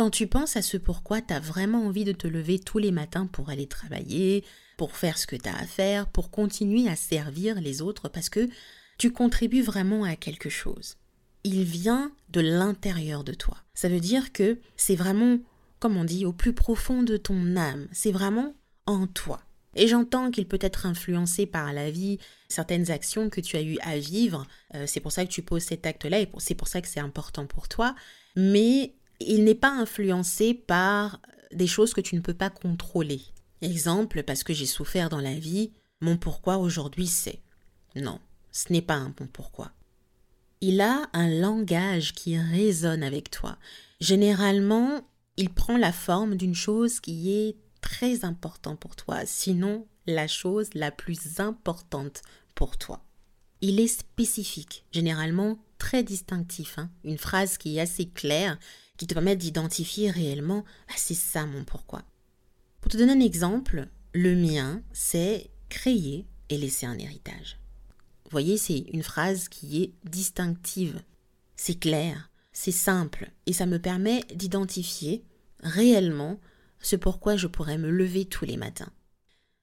Quand 0.00 0.08
tu 0.08 0.26
penses 0.26 0.56
à 0.56 0.62
ce 0.62 0.78
pourquoi 0.78 1.20
tu 1.20 1.34
as 1.34 1.40
vraiment 1.40 1.84
envie 1.84 2.04
de 2.04 2.12
te 2.12 2.26
lever 2.26 2.58
tous 2.58 2.78
les 2.78 2.90
matins 2.90 3.26
pour 3.26 3.50
aller 3.50 3.66
travailler, 3.66 4.44
pour 4.78 4.96
faire 4.96 5.18
ce 5.18 5.26
que 5.26 5.36
tu 5.36 5.46
as 5.46 5.54
à 5.54 5.66
faire, 5.66 6.06
pour 6.06 6.30
continuer 6.30 6.88
à 6.88 6.96
servir 6.96 7.60
les 7.60 7.82
autres 7.82 8.08
parce 8.08 8.30
que 8.30 8.48
tu 8.96 9.12
contribues 9.12 9.60
vraiment 9.60 10.04
à 10.04 10.16
quelque 10.16 10.48
chose. 10.48 10.96
Il 11.44 11.64
vient 11.64 12.12
de 12.30 12.40
l'intérieur 12.40 13.24
de 13.24 13.34
toi. 13.34 13.58
Ça 13.74 13.90
veut 13.90 14.00
dire 14.00 14.32
que 14.32 14.58
c'est 14.74 14.96
vraiment, 14.96 15.38
comme 15.80 15.98
on 15.98 16.04
dit, 16.04 16.24
au 16.24 16.32
plus 16.32 16.54
profond 16.54 17.02
de 17.02 17.18
ton 17.18 17.54
âme. 17.56 17.86
C'est 17.92 18.10
vraiment 18.10 18.54
en 18.86 19.06
toi. 19.06 19.42
Et 19.74 19.86
j'entends 19.86 20.30
qu'il 20.30 20.48
peut 20.48 20.58
être 20.62 20.86
influencé 20.86 21.44
par 21.44 21.74
la 21.74 21.90
vie, 21.90 22.18
certaines 22.48 22.90
actions 22.90 23.28
que 23.28 23.42
tu 23.42 23.58
as 23.58 23.62
eu 23.62 23.76
à 23.82 23.98
vivre. 23.98 24.46
Euh, 24.74 24.86
c'est 24.86 25.00
pour 25.00 25.12
ça 25.12 25.26
que 25.26 25.30
tu 25.30 25.42
poses 25.42 25.64
cet 25.64 25.84
acte-là 25.84 26.20
et 26.20 26.28
c'est 26.38 26.54
pour 26.54 26.68
ça 26.68 26.80
que 26.80 26.88
c'est 26.88 27.00
important 27.00 27.44
pour 27.44 27.68
toi. 27.68 27.94
Mais 28.34 28.94
il 29.20 29.44
n'est 29.44 29.54
pas 29.54 29.70
influencé 29.70 30.54
par 30.54 31.20
des 31.52 31.66
choses 31.66 31.92
que 31.92 32.00
tu 32.00 32.16
ne 32.16 32.20
peux 32.20 32.34
pas 32.34 32.50
contrôler. 32.50 33.20
Exemple, 33.62 34.22
parce 34.22 34.42
que 34.42 34.54
j'ai 34.54 34.66
souffert 34.66 35.08
dans 35.10 35.20
la 35.20 35.34
vie, 35.34 35.72
mon 36.00 36.16
pourquoi 36.16 36.56
aujourd'hui 36.56 37.06
c'est. 37.06 37.40
Non, 37.96 38.20
ce 38.52 38.72
n'est 38.72 38.82
pas 38.82 38.94
un 38.94 39.10
bon 39.10 39.28
pourquoi. 39.30 39.72
Il 40.60 40.80
a 40.80 41.08
un 41.12 41.28
langage 41.28 42.12
qui 42.14 42.38
résonne 42.38 43.02
avec 43.02 43.30
toi. 43.30 43.58
Généralement, 44.00 45.02
il 45.36 45.50
prend 45.50 45.76
la 45.76 45.92
forme 45.92 46.36
d'une 46.36 46.54
chose 46.54 47.00
qui 47.00 47.32
est 47.32 47.56
très 47.80 48.24
importante 48.24 48.78
pour 48.78 48.96
toi, 48.96 49.24
sinon 49.24 49.86
la 50.06 50.26
chose 50.26 50.68
la 50.74 50.90
plus 50.90 51.40
importante 51.40 52.22
pour 52.54 52.76
toi. 52.76 53.02
Il 53.62 53.80
est 53.80 53.88
spécifique, 53.88 54.84
généralement 54.92 55.58
très 55.78 56.02
distinctif, 56.02 56.78
hein. 56.78 56.90
une 57.04 57.18
phrase 57.18 57.58
qui 57.58 57.76
est 57.76 57.80
assez 57.80 58.06
claire, 58.06 58.58
qui 59.00 59.06
te 59.06 59.14
permettent 59.14 59.38
d'identifier 59.38 60.10
réellement, 60.10 60.62
ah, 60.90 60.94
c'est 60.94 61.14
ça 61.14 61.46
mon 61.46 61.64
pourquoi. 61.64 62.02
Pour 62.82 62.92
te 62.92 62.98
donner 62.98 63.14
un 63.14 63.20
exemple, 63.20 63.88
le 64.12 64.36
mien, 64.36 64.82
c'est 64.92 65.48
créer 65.70 66.26
et 66.50 66.58
laisser 66.58 66.84
un 66.84 66.98
héritage. 66.98 67.58
Vous 68.24 68.30
voyez, 68.30 68.58
c'est 68.58 68.80
une 68.92 69.02
phrase 69.02 69.48
qui 69.48 69.82
est 69.82 69.94
distinctive, 70.04 71.00
c'est 71.56 71.80
clair, 71.80 72.30
c'est 72.52 72.72
simple, 72.72 73.30
et 73.46 73.54
ça 73.54 73.64
me 73.64 73.78
permet 73.78 74.22
d'identifier 74.34 75.24
réellement 75.62 76.38
ce 76.78 76.96
pourquoi 76.96 77.36
je 77.36 77.46
pourrais 77.46 77.78
me 77.78 77.90
lever 77.90 78.26
tous 78.26 78.44
les 78.44 78.58
matins. 78.58 78.92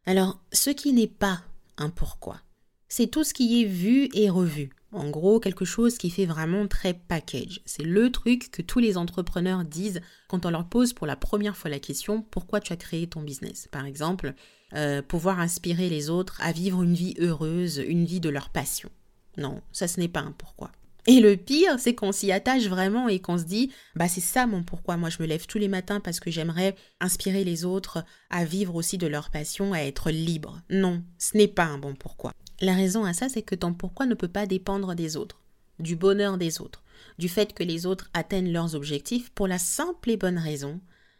Alors, 0.07 0.41
ce 0.51 0.71
qui 0.71 0.93
n'est 0.93 1.05
pas 1.05 1.43
un 1.77 1.91
pourquoi, 1.91 2.41
c'est 2.89 3.05
tout 3.05 3.23
ce 3.23 3.35
qui 3.35 3.61
est 3.61 3.67
vu 3.67 4.09
et 4.15 4.31
revu. 4.31 4.71
En 4.93 5.09
gros, 5.09 5.39
quelque 5.39 5.65
chose 5.65 5.97
qui 5.97 6.09
fait 6.09 6.25
vraiment 6.25 6.67
très 6.67 6.93
package. 6.93 7.61
C'est 7.65 7.83
le 7.83 8.11
truc 8.11 8.49
que 8.51 8.61
tous 8.61 8.79
les 8.79 8.97
entrepreneurs 8.97 9.65
disent 9.65 10.01
quand 10.29 10.45
on 10.45 10.49
leur 10.49 10.67
pose 10.69 10.93
pour 10.93 11.07
la 11.07 11.17
première 11.17 11.57
fois 11.57 11.69
la 11.69 11.79
question 11.79 12.21
pourquoi 12.21 12.61
tu 12.61 12.71
as 12.71 12.77
créé 12.77 13.07
ton 13.07 13.21
business? 13.21 13.67
Par 13.69 13.85
exemple, 13.85 14.33
euh, 14.73 15.01
pouvoir 15.01 15.39
inspirer 15.39 15.89
les 15.89 16.09
autres 16.09 16.39
à 16.41 16.53
vivre 16.53 16.83
une 16.83 16.93
vie 16.93 17.15
heureuse, 17.19 17.83
une 17.85 18.05
vie 18.05 18.21
de 18.21 18.29
leur 18.29 18.49
passion. 18.49 18.89
Non, 19.37 19.61
ça 19.71 19.87
ce 19.87 19.99
n'est 19.99 20.07
pas 20.07 20.21
un 20.21 20.31
pourquoi. 20.31 20.71
Et 21.05 21.21
le 21.21 21.37
pire, 21.37 21.79
c'est 21.79 21.95
qu'on 21.95 22.11
s'y 22.11 22.33
attache 22.33 22.67
vraiment 22.67 23.07
et 23.07 23.19
qu'on 23.19 23.37
se 23.37 23.45
dit, 23.45 23.71
bah 23.95 24.09
c'est 24.09 24.19
ça 24.19 24.45
mon 24.45 24.63
pourquoi. 24.63 24.97
Moi, 24.97 25.09
je 25.09 25.21
me 25.21 25.27
lève 25.27 25.47
tous 25.47 25.57
les 25.57 25.69
matins 25.69 26.01
parce 26.01 26.19
que 26.19 26.31
j'aimerais 26.31 26.75
inspirer 26.99 27.45
les 27.45 27.63
autres 27.63 28.03
à 28.29 28.43
vivre 28.43 28.75
aussi 28.75 28.97
de 28.97 29.07
leur 29.07 29.29
passion, 29.29 29.71
à 29.71 29.79
être 29.79 30.11
libre. 30.11 30.61
Non, 30.69 31.01
ce 31.17 31.37
n'est 31.37 31.47
pas 31.47 31.63
un 31.63 31.77
bon 31.77 31.95
pourquoi. 31.95 32.33
La 32.59 32.73
raison 32.73 33.05
à 33.05 33.13
ça, 33.13 33.29
c'est 33.29 33.43
que 33.43 33.55
ton 33.55 33.73
pourquoi 33.73 34.05
ne 34.05 34.15
peut 34.15 34.27
pas 34.27 34.47
dépendre 34.47 34.95
des 34.95 35.15
autres, 35.15 35.41
du 35.79 35.95
bonheur 35.95 36.37
des 36.37 36.59
autres, 36.59 36.83
du 37.19 37.29
fait 37.29 37.53
que 37.53 37.63
les 37.63 37.85
autres 37.85 38.09
atteignent 38.13 38.51
leurs 38.51 38.75
objectifs 38.75 39.29
pour 39.29 39.47
la 39.47 39.59
simple 39.59 40.09
et 40.09 40.17
bonne 40.17 40.39
raison 40.39 40.79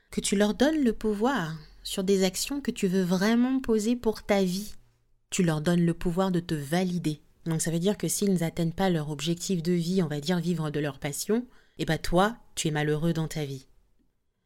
que 0.10 0.22
tu 0.22 0.36
leur 0.36 0.54
donnes 0.54 0.84
le 0.84 0.94
pouvoir 0.94 1.56
sur 1.84 2.04
des 2.04 2.24
actions 2.24 2.62
que 2.62 2.72
tu 2.72 2.88
veux 2.88 3.04
vraiment 3.04 3.60
poser 3.60 3.96
pour 3.96 4.24
ta 4.24 4.44
vie. 4.44 4.74
Tu 5.30 5.44
leur 5.44 5.62
donnes 5.62 5.86
le 5.86 5.94
pouvoir 5.94 6.32
de 6.32 6.40
te 6.40 6.56
valider. 6.56 7.22
Donc 7.46 7.62
ça 7.62 7.72
veut 7.72 7.80
dire 7.80 7.98
que 7.98 8.08
s'ils 8.08 8.34
n'atteignent 8.34 8.74
pas 8.74 8.90
leur 8.90 9.10
objectif 9.10 9.62
de 9.62 9.74
vie, 9.74 10.02
on 10.02 10.08
va 10.08 10.20
dire 10.20 10.40
vivre 10.40 10.70
de 10.70 10.80
leur 10.80 11.00
passion, 11.00 11.46
eh 11.78 11.86
ben 11.86 11.98
toi, 11.98 12.36
tu 12.56 12.68
es 12.68 12.72
malheureux 12.72 13.14
dans 13.14 13.28
ta 13.28 13.46
vie. 13.46 13.68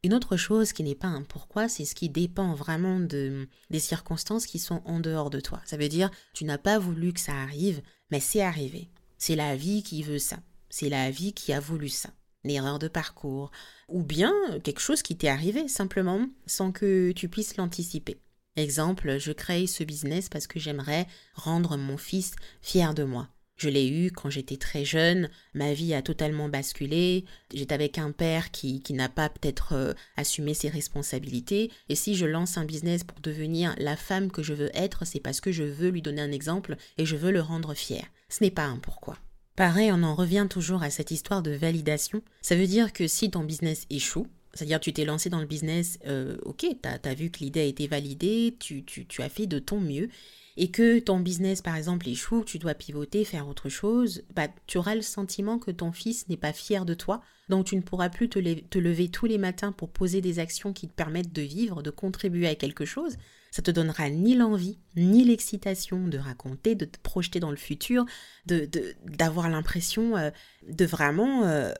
Une 0.04 0.14
autre 0.14 0.36
chose 0.36 0.72
qui 0.72 0.82
n'est 0.82 0.96
pas 0.96 1.06
un 1.06 1.22
pourquoi, 1.22 1.68
c'est 1.68 1.84
ce 1.84 1.94
qui 1.94 2.08
dépend 2.08 2.54
vraiment 2.54 2.98
de, 2.98 3.48
des 3.70 3.78
circonstances 3.78 4.46
qui 4.46 4.58
sont 4.58 4.82
en 4.84 4.98
dehors 4.98 5.30
de 5.30 5.38
toi. 5.38 5.62
Ça 5.64 5.76
veut 5.76 5.88
dire, 5.88 6.10
tu 6.34 6.44
n'as 6.44 6.58
pas 6.58 6.80
voulu 6.80 7.12
que 7.12 7.20
ça 7.20 7.34
arrive, 7.34 7.82
mais 8.10 8.18
c'est 8.18 8.42
arrivé. 8.42 8.88
C'est 9.16 9.36
la 9.36 9.54
vie 9.54 9.84
qui 9.84 10.02
veut 10.02 10.18
ça. 10.18 10.38
C'est 10.70 10.88
la 10.88 11.12
vie 11.12 11.32
qui 11.32 11.52
a 11.52 11.60
voulu 11.60 11.88
ça. 11.88 12.10
Une 12.42 12.50
erreur 12.50 12.80
de 12.80 12.88
parcours. 12.88 13.52
Ou 13.88 14.02
bien 14.02 14.32
quelque 14.64 14.80
chose 14.80 15.02
qui 15.02 15.16
t'est 15.16 15.28
arrivé 15.28 15.68
simplement 15.68 16.26
sans 16.46 16.72
que 16.72 17.12
tu 17.12 17.28
puisses 17.28 17.56
l'anticiper. 17.56 18.18
Exemple, 18.56 19.18
je 19.18 19.30
crée 19.30 19.68
ce 19.68 19.84
business 19.84 20.28
parce 20.28 20.48
que 20.48 20.58
j'aimerais 20.58 21.06
rendre 21.34 21.76
mon 21.76 21.96
fils 21.96 22.32
fier 22.60 22.92
de 22.92 23.04
moi. 23.04 23.28
Je 23.56 23.68
l'ai 23.68 23.88
eu 23.88 24.10
quand 24.10 24.30
j'étais 24.30 24.56
très 24.56 24.84
jeune, 24.84 25.30
ma 25.54 25.72
vie 25.72 25.94
a 25.94 26.02
totalement 26.02 26.48
basculé, 26.48 27.24
j'étais 27.52 27.74
avec 27.74 27.98
un 27.98 28.10
père 28.10 28.50
qui, 28.50 28.80
qui 28.80 28.92
n'a 28.92 29.08
pas 29.08 29.28
peut-être 29.28 29.74
euh, 29.74 29.92
assumé 30.16 30.54
ses 30.54 30.68
responsabilités, 30.68 31.70
et 31.88 31.94
si 31.94 32.14
je 32.14 32.26
lance 32.26 32.58
un 32.58 32.64
business 32.64 33.04
pour 33.04 33.20
devenir 33.20 33.74
la 33.78 33.96
femme 33.96 34.30
que 34.30 34.42
je 34.42 34.54
veux 34.54 34.70
être, 34.74 35.06
c'est 35.06 35.20
parce 35.20 35.40
que 35.40 35.52
je 35.52 35.64
veux 35.64 35.90
lui 35.90 36.02
donner 36.02 36.22
un 36.22 36.32
exemple 36.32 36.76
et 36.98 37.06
je 37.06 37.16
veux 37.16 37.30
le 37.30 37.40
rendre 37.40 37.74
fier. 37.74 38.04
Ce 38.28 38.42
n'est 38.42 38.50
pas 38.50 38.64
un 38.64 38.78
pourquoi. 38.78 39.16
Pareil, 39.54 39.92
on 39.92 40.02
en 40.02 40.14
revient 40.14 40.46
toujours 40.48 40.82
à 40.82 40.90
cette 40.90 41.10
histoire 41.10 41.42
de 41.42 41.50
validation. 41.50 42.22
Ça 42.40 42.56
veut 42.56 42.66
dire 42.66 42.92
que 42.92 43.06
si 43.06 43.30
ton 43.30 43.44
business 43.44 43.86
échoue, 43.90 44.26
c'est-à-dire 44.54 44.80
tu 44.80 44.92
t'es 44.92 45.04
lancé 45.04 45.30
dans 45.30 45.40
le 45.40 45.46
business, 45.46 45.98
euh, 46.06 46.36
ok, 46.44 46.66
tu 46.82 47.08
as, 47.08 47.14
vu 47.14 47.30
que 47.30 47.40
l'idée 47.40 47.60
a 47.60 47.64
été 47.64 47.86
validée, 47.86 48.56
tu, 48.58 48.84
tu, 48.84 49.22
as 49.22 49.28
fait 49.28 49.46
de 49.46 49.58
ton 49.58 49.80
mieux, 49.80 50.08
et 50.56 50.70
que 50.70 50.98
ton 50.98 51.20
business, 51.20 51.62
par 51.62 51.76
exemple, 51.76 52.08
échoue, 52.08 52.44
tu 52.44 52.58
dois 52.58 52.74
pivoter, 52.74 53.24
faire 53.24 53.48
autre 53.48 53.68
chose, 53.68 54.22
bah, 54.34 54.48
tu 54.66 54.78
auras 54.78 54.94
le 54.94 55.02
sentiment 55.02 55.58
que 55.58 55.70
ton 55.70 55.92
fils 55.92 56.28
n'est 56.28 56.36
pas 56.36 56.52
fier 56.52 56.84
de 56.84 56.94
toi, 56.94 57.22
donc 57.48 57.66
tu 57.66 57.76
ne 57.76 57.80
pourras 57.80 58.10
plus 58.10 58.28
te, 58.28 58.38
lever 58.78 59.08
tous 59.08 59.26
les 59.26 59.38
matins 59.38 59.72
pour 59.72 59.90
poser 59.90 60.20
des 60.20 60.38
actions 60.38 60.72
qui 60.72 60.88
te 60.88 60.94
permettent 60.94 61.32
de 61.32 61.42
vivre, 61.42 61.82
de 61.82 61.90
contribuer 61.90 62.48
à 62.48 62.54
quelque 62.54 62.84
chose. 62.84 63.16
Ça 63.50 63.62
te 63.62 63.70
donnera 63.70 64.08
ni 64.08 64.34
l'envie, 64.34 64.78
ni 64.96 65.24
l'excitation 65.24 66.08
de 66.08 66.16
raconter, 66.16 66.74
de 66.74 66.86
te 66.86 66.98
projeter 67.02 67.40
dans 67.40 67.50
le 67.50 67.56
futur, 67.56 68.06
de 68.46 68.68
d'avoir 69.04 69.50
l'impression 69.50 70.16
euh, 70.16 70.30
de 70.66 70.84
vraiment 70.86 71.44
euh, 71.44 71.72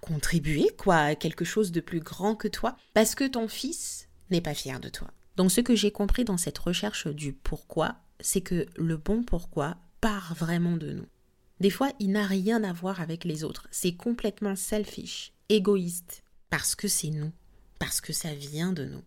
contribuer 0.00 0.68
quoi 0.78 0.96
à 0.96 1.14
quelque 1.14 1.44
chose 1.44 1.72
de 1.72 1.80
plus 1.80 2.00
grand 2.00 2.34
que 2.34 2.48
toi, 2.48 2.76
parce 2.94 3.14
que 3.14 3.26
ton 3.26 3.48
fils 3.48 4.08
n'est 4.30 4.40
pas 4.40 4.54
fier 4.54 4.80
de 4.80 4.88
toi. 4.88 5.08
Donc 5.36 5.50
ce 5.50 5.60
que 5.60 5.74
j'ai 5.74 5.90
compris 5.90 6.24
dans 6.24 6.36
cette 6.36 6.58
recherche 6.58 7.06
du 7.06 7.32
pourquoi, 7.32 7.96
c'est 8.20 8.40
que 8.40 8.66
le 8.76 8.96
bon 8.96 9.22
pourquoi 9.22 9.76
part 10.00 10.34
vraiment 10.34 10.76
de 10.76 10.92
nous. 10.92 11.06
Des 11.60 11.70
fois, 11.70 11.90
il 12.00 12.10
n'a 12.10 12.26
rien 12.26 12.64
à 12.64 12.72
voir 12.72 13.00
avec 13.00 13.24
les 13.24 13.44
autres. 13.44 13.68
C'est 13.70 13.94
complètement 13.94 14.56
selfish, 14.56 15.32
égoïste, 15.48 16.24
parce 16.50 16.74
que 16.74 16.88
c'est 16.88 17.10
nous, 17.10 17.30
parce 17.78 18.00
que 18.00 18.12
ça 18.12 18.34
vient 18.34 18.72
de 18.72 18.84
nous. 18.84 19.02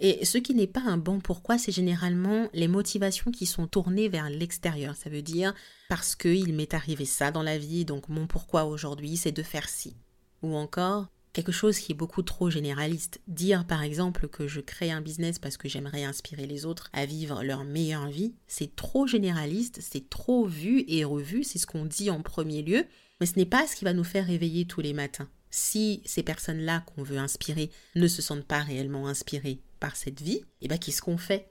Et 0.00 0.24
ce 0.24 0.38
qui 0.38 0.54
n'est 0.54 0.68
pas 0.68 0.80
un 0.80 0.96
bon 0.96 1.20
pourquoi, 1.20 1.58
c'est 1.58 1.72
généralement 1.72 2.48
les 2.52 2.68
motivations 2.68 3.30
qui 3.30 3.46
sont 3.46 3.66
tournées 3.66 4.08
vers 4.08 4.30
l'extérieur. 4.30 4.94
Ça 4.96 5.10
veut 5.10 5.22
dire 5.22 5.54
parce 5.88 6.14
qu'il 6.14 6.54
m'est 6.54 6.72
arrivé 6.72 7.04
ça 7.04 7.30
dans 7.30 7.42
la 7.42 7.58
vie, 7.58 7.84
donc 7.84 8.08
mon 8.08 8.26
pourquoi 8.26 8.64
aujourd'hui, 8.64 9.16
c'est 9.16 9.32
de 9.32 9.42
faire 9.42 9.68
ci. 9.68 9.96
Ou 10.42 10.54
encore, 10.54 11.08
quelque 11.32 11.52
chose 11.52 11.78
qui 11.78 11.92
est 11.92 11.94
beaucoup 11.94 12.22
trop 12.22 12.50
généraliste. 12.50 13.20
Dire 13.28 13.66
par 13.66 13.82
exemple 13.82 14.28
que 14.28 14.48
je 14.48 14.60
crée 14.60 14.90
un 14.90 15.00
business 15.00 15.38
parce 15.38 15.56
que 15.56 15.68
j'aimerais 15.68 16.04
inspirer 16.04 16.46
les 16.46 16.66
autres 16.66 16.90
à 16.92 17.06
vivre 17.06 17.42
leur 17.42 17.64
meilleure 17.64 18.08
vie, 18.08 18.34
c'est 18.46 18.74
trop 18.74 19.06
généraliste, 19.06 19.78
c'est 19.80 20.10
trop 20.10 20.46
vu 20.46 20.84
et 20.88 21.04
revu, 21.04 21.44
c'est 21.44 21.58
ce 21.58 21.66
qu'on 21.66 21.84
dit 21.84 22.10
en 22.10 22.22
premier 22.22 22.62
lieu, 22.62 22.86
mais 23.20 23.26
ce 23.26 23.36
n'est 23.36 23.46
pas 23.46 23.66
ce 23.66 23.76
qui 23.76 23.84
va 23.84 23.92
nous 23.92 24.04
faire 24.04 24.26
réveiller 24.26 24.66
tous 24.66 24.80
les 24.80 24.92
matins. 24.92 25.28
Si 25.50 26.02
ces 26.04 26.22
personnes-là 26.22 26.80
qu'on 26.80 27.02
veut 27.02 27.18
inspirer 27.18 27.70
ne 27.94 28.08
se 28.08 28.20
sentent 28.20 28.44
pas 28.44 28.60
réellement 28.60 29.06
inspirées 29.06 29.60
par 29.80 29.96
cette 29.96 30.20
vie, 30.20 30.44
eh 30.60 30.68
bien 30.68 30.76
qu'est-ce 30.76 31.02
qu'on 31.02 31.18
fait? 31.18 31.50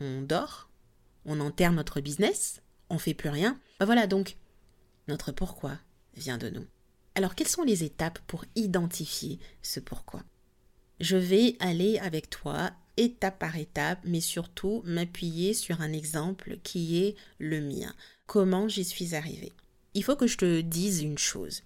On 0.00 0.22
dort 0.22 0.68
On 1.24 1.40
enterre 1.40 1.72
notre 1.72 2.00
business 2.00 2.60
On 2.88 2.98
fait 2.98 3.14
plus 3.14 3.28
rien 3.28 3.58
ben 3.78 3.86
voilà 3.86 4.06
donc 4.06 4.36
notre 5.08 5.32
pourquoi 5.32 5.78
vient 6.14 6.38
de 6.38 6.50
nous. 6.50 6.66
Alors, 7.20 7.34
quelles 7.34 7.48
sont 7.48 7.64
les 7.64 7.84
étapes 7.84 8.18
pour 8.26 8.46
identifier 8.56 9.38
ce 9.60 9.78
pourquoi? 9.78 10.22
Je 11.00 11.18
vais 11.18 11.54
aller 11.60 11.98
avec 11.98 12.30
toi 12.30 12.70
étape 12.96 13.38
par 13.38 13.58
étape, 13.58 13.98
mais 14.04 14.22
surtout 14.22 14.80
m'appuyer 14.86 15.52
sur 15.52 15.82
un 15.82 15.92
exemple 15.92 16.56
qui 16.62 16.96
est 17.04 17.16
le 17.38 17.60
mien. 17.60 17.92
Comment 18.24 18.68
j'y 18.68 18.86
suis 18.86 19.14
arrivée? 19.14 19.52
Il 19.92 20.02
faut 20.02 20.16
que 20.16 20.26
je 20.26 20.38
te 20.38 20.62
dise 20.62 21.02
une 21.02 21.18
chose. 21.18 21.62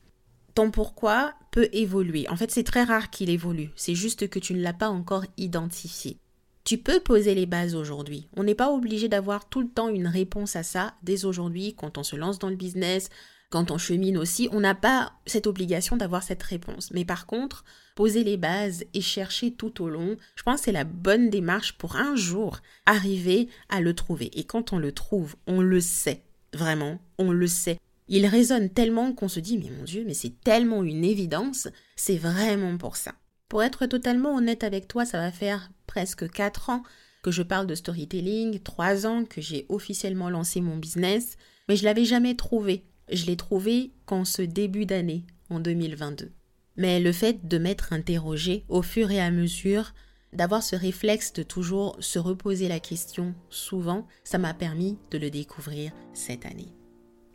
Ton 0.56 0.72
pourquoi 0.72 1.34
peut 1.52 1.68
évoluer. 1.70 2.28
En 2.28 2.36
fait, 2.36 2.50
c'est 2.50 2.64
très 2.64 2.82
rare 2.82 3.10
qu'il 3.10 3.30
évolue. 3.30 3.70
C'est 3.76 3.94
juste 3.94 4.28
que 4.28 4.40
tu 4.40 4.54
ne 4.54 4.60
l'as 4.60 4.72
pas 4.72 4.88
encore 4.88 5.24
identifié. 5.36 6.18
Tu 6.64 6.78
peux 6.78 6.98
poser 6.98 7.36
les 7.36 7.46
bases 7.46 7.76
aujourd'hui. 7.76 8.26
On 8.36 8.42
n'est 8.42 8.56
pas 8.56 8.72
obligé 8.72 9.08
d'avoir 9.08 9.48
tout 9.48 9.60
le 9.60 9.68
temps 9.68 9.88
une 9.88 10.08
réponse 10.08 10.56
à 10.56 10.64
ça 10.64 10.94
dès 11.04 11.26
aujourd'hui 11.26 11.76
quand 11.76 11.96
on 11.96 12.02
se 12.02 12.16
lance 12.16 12.40
dans 12.40 12.48
le 12.48 12.56
business, 12.56 13.08
quand 13.54 13.70
on 13.70 13.78
chemine 13.78 14.18
aussi, 14.18 14.48
on 14.50 14.58
n'a 14.58 14.74
pas 14.74 15.12
cette 15.26 15.46
obligation 15.46 15.96
d'avoir 15.96 16.24
cette 16.24 16.42
réponse. 16.42 16.90
Mais 16.90 17.04
par 17.04 17.24
contre, 17.24 17.64
poser 17.94 18.24
les 18.24 18.36
bases 18.36 18.82
et 18.94 19.00
chercher 19.00 19.52
tout 19.52 19.80
au 19.80 19.88
long, 19.88 20.16
je 20.34 20.42
pense 20.42 20.58
que 20.58 20.64
c'est 20.64 20.72
la 20.72 20.82
bonne 20.82 21.30
démarche 21.30 21.74
pour 21.74 21.94
un 21.94 22.16
jour 22.16 22.58
arriver 22.84 23.48
à 23.68 23.80
le 23.80 23.94
trouver. 23.94 24.36
Et 24.36 24.42
quand 24.42 24.72
on 24.72 24.78
le 24.80 24.90
trouve, 24.90 25.36
on 25.46 25.60
le 25.60 25.80
sait. 25.80 26.24
Vraiment, 26.52 26.98
on 27.16 27.30
le 27.30 27.46
sait. 27.46 27.78
Il 28.08 28.26
résonne 28.26 28.70
tellement 28.70 29.12
qu'on 29.12 29.28
se 29.28 29.38
dit, 29.38 29.56
mais 29.56 29.70
mon 29.70 29.84
Dieu, 29.84 30.02
mais 30.04 30.14
c'est 30.14 30.40
tellement 30.42 30.82
une 30.82 31.04
évidence, 31.04 31.68
c'est 31.94 32.18
vraiment 32.18 32.76
pour 32.76 32.96
ça. 32.96 33.14
Pour 33.48 33.62
être 33.62 33.86
totalement 33.86 34.34
honnête 34.34 34.64
avec 34.64 34.88
toi, 34.88 35.04
ça 35.04 35.18
va 35.18 35.30
faire 35.30 35.70
presque 35.86 36.28
4 36.28 36.70
ans 36.70 36.82
que 37.22 37.30
je 37.30 37.44
parle 37.44 37.68
de 37.68 37.76
storytelling, 37.76 38.58
3 38.58 39.06
ans 39.06 39.24
que 39.24 39.40
j'ai 39.40 39.64
officiellement 39.68 40.28
lancé 40.28 40.60
mon 40.60 40.76
business, 40.76 41.36
mais 41.68 41.76
je 41.76 41.84
l'avais 41.84 42.04
jamais 42.04 42.34
trouvé. 42.34 42.84
Je 43.10 43.26
l'ai 43.26 43.36
trouvé 43.36 43.92
qu'en 44.06 44.24
ce 44.24 44.42
début 44.42 44.86
d'année, 44.86 45.24
en 45.50 45.60
2022. 45.60 46.32
Mais 46.76 47.00
le 47.00 47.12
fait 47.12 47.46
de 47.46 47.58
m'être 47.58 47.92
interrogé 47.92 48.64
au 48.68 48.82
fur 48.82 49.10
et 49.10 49.20
à 49.20 49.30
mesure, 49.30 49.92
d'avoir 50.32 50.62
ce 50.62 50.74
réflexe 50.74 51.32
de 51.32 51.42
toujours 51.42 51.96
se 52.00 52.18
reposer 52.18 52.68
la 52.68 52.80
question 52.80 53.34
souvent, 53.50 54.06
ça 54.24 54.38
m'a 54.38 54.54
permis 54.54 54.98
de 55.10 55.18
le 55.18 55.30
découvrir 55.30 55.92
cette 56.12 56.46
année. 56.46 56.74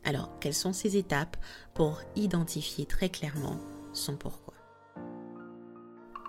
Alors, 0.04 0.38
quelles 0.40 0.54
sont 0.54 0.74
ces 0.74 0.98
étapes 0.98 1.38
pour 1.74 2.02
identifier 2.16 2.86
très 2.86 3.10
clairement 3.10 3.60
son 3.94 4.16
pourquoi? 4.18 4.56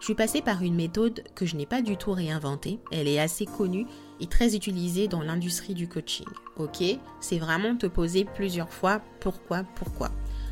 Je 0.00 0.06
suis 0.06 0.14
passée 0.14 0.40
par 0.40 0.62
une 0.62 0.76
méthode 0.76 1.24
que 1.34 1.44
je 1.44 1.56
n'ai 1.56 1.66
pas 1.66 1.82
du 1.82 1.96
tout 1.96 2.12
réinventée, 2.12 2.80
elle 2.90 3.08
est 3.08 3.20
assez 3.20 3.44
connue 3.44 3.86
est 4.20 4.30
très 4.30 4.54
utilisé 4.54 5.08
dans 5.08 5.22
l'industrie 5.22 5.74
du 5.74 5.88
coaching. 5.88 6.26
Ok? 6.56 6.82
C'est 7.20 7.38
vraiment 7.38 7.76
te 7.76 7.86
poser 7.86 8.24
plusieurs 8.24 8.72
fois 8.72 9.00
pourquoi, 9.20 9.64
pourquoi. 9.74 10.10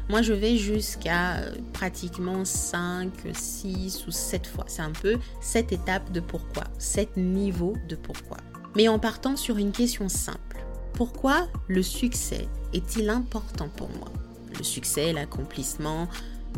Moi, 0.09 0.23
je 0.23 0.33
vais 0.33 0.57
jusqu'à 0.57 1.37
euh, 1.37 1.55
pratiquement 1.75 2.45
5, 2.45 3.13
6 3.33 4.07
ou 4.07 4.11
7 4.11 4.47
fois. 4.47 4.65
C'est 4.67 4.81
un 4.81 4.93
peu 4.93 5.19
cette 5.41 5.71
étape 5.71 6.13
de 6.13 6.21
pourquoi, 6.21 6.65
7 6.79 7.19
niveaux 7.19 7.77
de 7.89 7.97
pourquoi. 7.97 8.39
Mais 8.75 8.89
en 8.89 8.99
partant 8.99 9.37
sur 9.37 9.59
une 9.59 9.73
question 9.73 10.09
simple. 10.09 10.65
Pourquoi 10.95 11.47
le 11.69 11.83
succès 11.83 12.49
est-il 12.73 13.11
important 13.11 13.69
pour 13.77 13.91
moi? 13.91 14.09
Le 14.57 14.65
succès, 14.65 15.13
l'accomplissement 15.13 16.09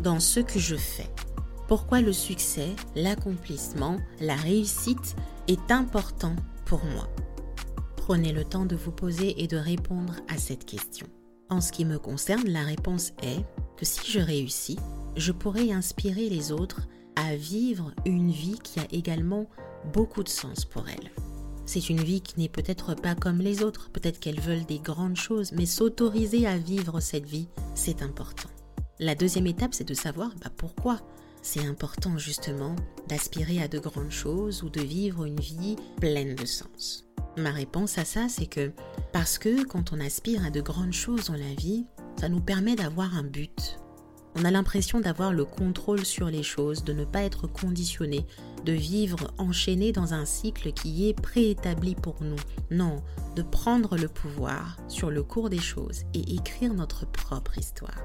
dans 0.01 0.19
ce 0.19 0.39
que 0.39 0.57
je 0.57 0.75
fais. 0.75 1.09
Pourquoi 1.67 2.01
le 2.01 2.13
succès, 2.13 2.69
l'accomplissement, 2.95 3.97
la 4.19 4.35
réussite 4.35 5.15
est 5.47 5.71
important 5.71 6.35
moi 6.79 7.07
Prenez 7.97 8.31
le 8.31 8.43
temps 8.43 8.65
de 8.65 8.75
vous 8.75 8.91
poser 8.91 9.41
et 9.43 9.47
de 9.47 9.57
répondre 9.57 10.15
à 10.27 10.37
cette 10.37 10.65
question. 10.65 11.07
En 11.49 11.61
ce 11.61 11.71
qui 11.71 11.85
me 11.85 11.99
concerne, 11.99 12.47
la 12.47 12.63
réponse 12.63 13.11
est 13.21 13.45
que 13.77 13.85
si 13.85 14.09
je 14.11 14.19
réussis, 14.19 14.79
je 15.15 15.31
pourrai 15.31 15.71
inspirer 15.71 16.29
les 16.29 16.51
autres 16.51 16.87
à 17.15 17.35
vivre 17.35 17.93
une 18.05 18.31
vie 18.31 18.59
qui 18.63 18.79
a 18.79 18.87
également 18.91 19.47
beaucoup 19.93 20.23
de 20.23 20.29
sens 20.29 20.65
pour 20.65 20.87
elles. 20.89 21.11
C'est 21.65 21.89
une 21.89 22.01
vie 22.01 22.21
qui 22.21 22.39
n'est 22.39 22.49
peut-être 22.49 22.95
pas 22.95 23.15
comme 23.15 23.39
les 23.39 23.63
autres, 23.63 23.89
peut-être 23.91 24.19
qu'elles 24.19 24.39
veulent 24.39 24.65
des 24.65 24.79
grandes 24.79 25.15
choses, 25.15 25.51
mais 25.51 25.65
s'autoriser 25.65 26.47
à 26.47 26.57
vivre 26.57 26.99
cette 26.99 27.25
vie, 27.25 27.47
c'est 27.75 28.01
important. 28.01 28.49
La 28.99 29.15
deuxième 29.15 29.47
étape, 29.47 29.73
c'est 29.73 29.87
de 29.87 29.93
savoir 29.93 30.31
bah, 30.41 30.51
pourquoi 30.55 30.99
c'est 31.41 31.65
important 31.65 32.17
justement 32.17 32.75
d'aspirer 33.07 33.61
à 33.61 33.67
de 33.67 33.79
grandes 33.79 34.11
choses 34.11 34.63
ou 34.63 34.69
de 34.69 34.81
vivre 34.81 35.25
une 35.25 35.39
vie 35.39 35.75
pleine 35.99 36.35
de 36.35 36.45
sens. 36.45 37.05
Ma 37.37 37.51
réponse 37.51 37.97
à 37.97 38.05
ça, 38.05 38.27
c'est 38.27 38.45
que 38.45 38.71
parce 39.13 39.37
que 39.37 39.63
quand 39.63 39.93
on 39.93 39.99
aspire 39.99 40.45
à 40.45 40.49
de 40.49 40.61
grandes 40.61 40.93
choses 40.93 41.25
dans 41.25 41.37
la 41.37 41.53
vie, 41.57 41.85
ça 42.19 42.29
nous 42.29 42.41
permet 42.41 42.75
d'avoir 42.75 43.15
un 43.15 43.23
but. 43.23 43.79
On 44.35 44.45
a 44.45 44.51
l'impression 44.51 44.99
d'avoir 45.01 45.33
le 45.33 45.43
contrôle 45.43 46.05
sur 46.05 46.27
les 46.27 46.43
choses, 46.43 46.83
de 46.83 46.93
ne 46.93 47.03
pas 47.03 47.23
être 47.23 47.47
conditionné, 47.47 48.25
de 48.65 48.71
vivre 48.71 49.33
enchaîné 49.37 49.91
dans 49.91 50.13
un 50.13 50.25
cycle 50.25 50.71
qui 50.71 51.09
est 51.09 51.19
préétabli 51.19 51.95
pour 51.95 52.15
nous. 52.21 52.37
Non, 52.69 53.01
de 53.35 53.41
prendre 53.41 53.97
le 53.97 54.07
pouvoir 54.07 54.77
sur 54.87 55.09
le 55.09 55.23
cours 55.23 55.49
des 55.49 55.59
choses 55.59 56.03
et 56.13 56.35
écrire 56.35 56.73
notre 56.73 57.05
propre 57.05 57.57
histoire. 57.57 57.99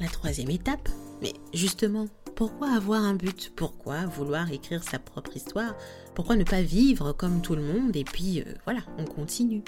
La 0.00 0.08
troisième 0.08 0.50
étape, 0.50 0.88
mais 1.20 1.34
justement 1.52 2.06
pourquoi 2.40 2.70
avoir 2.70 3.02
un 3.02 3.12
but? 3.12 3.52
Pourquoi 3.54 4.06
vouloir 4.06 4.50
écrire 4.50 4.82
sa 4.82 4.98
propre 4.98 5.36
histoire? 5.36 5.74
Pourquoi 6.14 6.36
ne 6.36 6.44
pas 6.44 6.62
vivre 6.62 7.12
comme 7.12 7.42
tout 7.42 7.54
le 7.54 7.60
monde? 7.60 7.94
Et 7.94 8.04
puis 8.04 8.40
euh, 8.40 8.54
voilà, 8.64 8.80
on 8.96 9.04
continue 9.04 9.62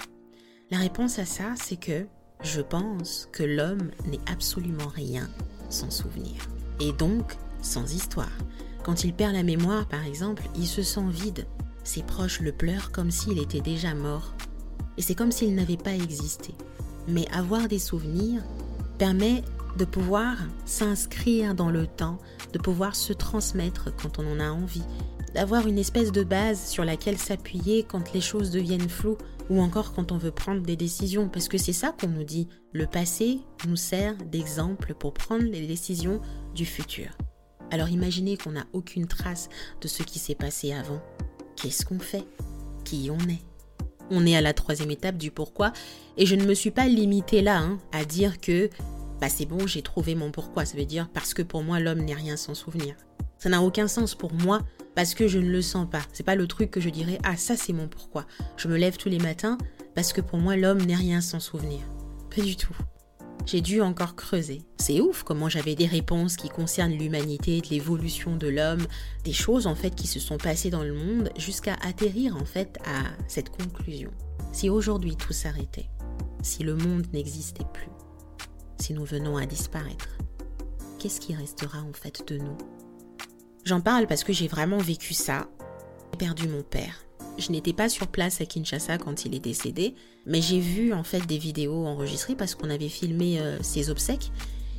La 0.71 0.79
réponse 0.79 1.19
à 1.19 1.25
ça, 1.25 1.53
c'est 1.55 1.79
que 1.79 2.07
je 2.41 2.61
pense 2.61 3.29
que 3.31 3.43
l'homme 3.43 3.91
n'est 4.07 4.19
absolument 4.25 4.87
rien 4.87 5.29
sans 5.69 5.91
souvenir. 5.91 6.33
Et 6.79 6.93
donc 6.93 7.37
sans 7.61 7.93
histoire. 7.93 8.35
Quand 8.83 9.03
il 9.03 9.13
perd 9.13 9.33
la 9.33 9.43
mémoire, 9.43 9.87
par 9.87 10.03
exemple, 10.03 10.41
il 10.55 10.65
se 10.65 10.81
sent 10.81 11.05
vide. 11.09 11.45
Ses 11.83 12.01
proches 12.01 12.39
le 12.39 12.53
pleurent 12.53 12.91
comme 12.91 13.11
s'il 13.11 13.37
était 13.37 13.61
déjà 13.61 13.93
mort. 13.93 14.33
Et 14.97 15.03
c'est 15.03 15.13
comme 15.13 15.31
s'il 15.31 15.53
n'avait 15.53 15.77
pas 15.77 15.93
existé. 15.93 16.55
Mais 17.07 17.29
avoir 17.31 17.67
des 17.67 17.77
souvenirs 17.77 18.41
permet 18.97 19.43
de 19.77 19.85
pouvoir 19.85 20.37
s'inscrire 20.65 21.55
dans 21.55 21.69
le 21.69 21.87
temps, 21.87 22.17
de 22.51 22.59
pouvoir 22.59 22.95
se 22.95 23.13
transmettre 23.13 23.95
quand 23.95 24.19
on 24.19 24.31
en 24.31 24.39
a 24.39 24.49
envie, 24.49 24.83
d'avoir 25.33 25.67
une 25.67 25.79
espèce 25.79 26.11
de 26.11 26.23
base 26.23 26.67
sur 26.67 26.85
laquelle 26.85 27.17
s'appuyer 27.17 27.83
quand 27.83 28.13
les 28.13 28.21
choses 28.21 28.51
deviennent 28.51 28.89
floues 28.89 29.17
ou 29.49 29.61
encore 29.61 29.93
quand 29.93 30.11
on 30.11 30.17
veut 30.17 30.31
prendre 30.31 30.61
des 30.61 30.75
décisions, 30.75 31.27
parce 31.27 31.47
que 31.47 31.57
c'est 31.57 31.73
ça 31.73 31.91
qu'on 31.91 32.07
nous 32.07 32.23
dit. 32.23 32.47
Le 32.71 32.87
passé 32.87 33.39
nous 33.67 33.75
sert 33.75 34.15
d'exemple 34.17 34.93
pour 34.93 35.13
prendre 35.13 35.43
les 35.43 35.67
décisions 35.67 36.21
du 36.55 36.65
futur. 36.65 37.09
Alors 37.71 37.89
imaginez 37.89 38.37
qu'on 38.37 38.51
n'a 38.51 38.65
aucune 38.73 39.07
trace 39.07 39.49
de 39.81 39.87
ce 39.87 40.03
qui 40.03 40.19
s'est 40.19 40.35
passé 40.35 40.73
avant. 40.73 41.01
Qu'est-ce 41.55 41.85
qu'on 41.85 41.99
fait? 41.99 42.25
Qui 42.83 43.09
on 43.09 43.29
est? 43.29 43.41
On 44.11 44.25
est 44.25 44.35
à 44.35 44.41
la 44.41 44.53
troisième 44.53 44.91
étape 44.91 45.17
du 45.17 45.31
pourquoi, 45.31 45.73
et 46.17 46.25
je 46.25 46.35
ne 46.35 46.45
me 46.45 46.53
suis 46.53 46.71
pas 46.71 46.87
limitée 46.87 47.41
là 47.41 47.57
hein, 47.57 47.79
à 47.91 48.05
dire 48.05 48.39
que 48.39 48.69
bah 49.23 49.29
c'est 49.29 49.45
bon, 49.45 49.65
j'ai 49.65 49.81
trouvé 49.81 50.15
mon 50.15 50.31
pourquoi. 50.31 50.65
Ça 50.65 50.75
veut 50.75 50.83
dire 50.83 51.07
parce 51.13 51.33
que 51.33 51.41
pour 51.41 51.63
moi, 51.63 51.79
l'homme 51.79 52.01
n'est 52.01 52.13
rien 52.13 52.35
sans 52.35 52.53
souvenir. 52.53 52.95
Ça 53.37 53.47
n'a 53.47 53.61
aucun 53.61 53.87
sens 53.87 54.15
pour 54.15 54.33
moi 54.33 54.59
parce 54.95 55.15
que 55.15 55.29
je 55.29 55.39
ne 55.39 55.49
le 55.49 55.61
sens 55.61 55.89
pas. 55.89 56.01
C'est 56.11 56.25
pas 56.25 56.35
le 56.35 56.45
truc 56.45 56.71
que 56.71 56.81
je 56.81 56.89
dirais 56.89 57.19
ah 57.23 57.37
ça 57.37 57.55
c'est 57.55 57.71
mon 57.71 57.87
pourquoi. 57.87 58.25
Je 58.57 58.67
me 58.67 58.75
lève 58.75 58.97
tous 58.97 59.07
les 59.07 59.19
matins 59.19 59.57
parce 59.95 60.11
que 60.11 60.19
pour 60.19 60.39
moi 60.39 60.57
l'homme 60.57 60.81
n'est 60.81 60.97
rien 60.97 61.21
sans 61.21 61.39
souvenir. 61.39 61.79
Pas 62.35 62.41
du 62.41 62.57
tout. 62.57 62.75
J'ai 63.45 63.61
dû 63.61 63.79
encore 63.79 64.17
creuser. 64.17 64.61
C'est 64.77 64.99
ouf 64.99 65.23
comment 65.23 65.47
j'avais 65.47 65.75
des 65.75 65.87
réponses 65.87 66.35
qui 66.35 66.49
concernent 66.49 66.91
l'humanité, 66.91 67.61
de 67.61 67.69
l'évolution 67.69 68.35
de 68.35 68.47
l'homme, 68.49 68.85
des 69.23 69.31
choses 69.31 69.67
en 69.67 69.75
fait 69.75 69.95
qui 69.95 70.07
se 70.07 70.19
sont 70.19 70.37
passées 70.37 70.69
dans 70.69 70.83
le 70.83 70.93
monde 70.93 71.29
jusqu'à 71.37 71.77
atterrir 71.81 72.35
en 72.35 72.43
fait 72.43 72.77
à 72.85 73.03
cette 73.29 73.51
conclusion. 73.51 74.11
Si 74.51 74.69
aujourd'hui 74.69 75.15
tout 75.15 75.31
s'arrêtait, 75.31 75.87
si 76.41 76.63
le 76.63 76.75
monde 76.75 77.07
n'existait 77.13 77.63
plus, 77.71 77.87
si 78.79 78.93
nous 78.93 79.05
venons 79.05 79.37
à 79.37 79.45
disparaître 79.45 80.09
Qu'est-ce 80.99 81.19
qui 81.19 81.35
restera 81.35 81.79
en 81.79 81.93
fait 81.93 82.25
de 82.27 82.37
nous? 82.37 82.57
J'en 83.65 83.81
parle 83.81 84.07
parce 84.07 84.23
que 84.23 84.31
j'ai 84.33 84.47
vraiment 84.47 84.77
vécu 84.77 85.13
ça. 85.13 85.47
J'ai 86.11 86.17
perdu 86.17 86.47
mon 86.47 86.63
père. 86.63 87.03
Je 87.37 87.51
n'étais 87.51 87.73
pas 87.73 87.89
sur 87.89 88.07
place 88.07 88.39
à 88.41 88.45
Kinshasa 88.45 88.97
quand 88.97 89.25
il 89.25 89.35
est 89.35 89.39
décédé, 89.39 89.95
mais 90.25 90.41
j'ai 90.41 90.59
vu 90.59 90.93
en 90.93 91.03
fait 91.03 91.25
des 91.25 91.37
vidéos 91.37 91.85
enregistrées 91.85 92.35
parce 92.35 92.55
qu'on 92.55 92.69
avait 92.69 92.89
filmé 92.89 93.39
euh, 93.39 93.57
ses 93.61 93.89
obsèques. 93.89 94.31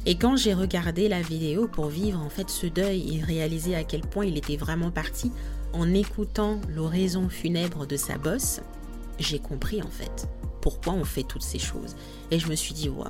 Et 0.07 0.17
quand 0.17 0.37
j'ai 0.37 0.55
regardé 0.55 1.09
la 1.09 1.23
vidéo 1.23 1.67
pour 1.67 1.87
vivre 1.87 2.21
en 2.21 2.29
fait 2.29 2.51
ce 2.51 2.67
deuil 2.67 3.17
et 3.17 3.23
réaliser 3.23 3.75
à 3.75 3.85
quel 3.85 4.03
point 4.03 4.27
il 4.27 4.37
était 4.37 4.57
vraiment 4.57 4.91
parti, 4.91 5.33
en 5.73 5.93
écoutant 5.93 6.61
l'oraison 6.69 7.29
funèbre 7.29 7.87
de 7.87 7.97
sa 7.97 8.17
bosse, 8.17 8.61
j'ai 9.19 9.39
compris 9.39 9.83
en 9.83 9.91
fait 9.91 10.29
pourquoi 10.61 10.93
on 10.95 11.05
fait 11.05 11.25
toutes 11.25 11.43
ces 11.43 11.59
choses. 11.59 11.97
Et 12.31 12.39
je 12.39 12.49
me 12.49 12.55
suis 12.55 12.75
dit 12.75 12.89
waouh, 12.89 13.09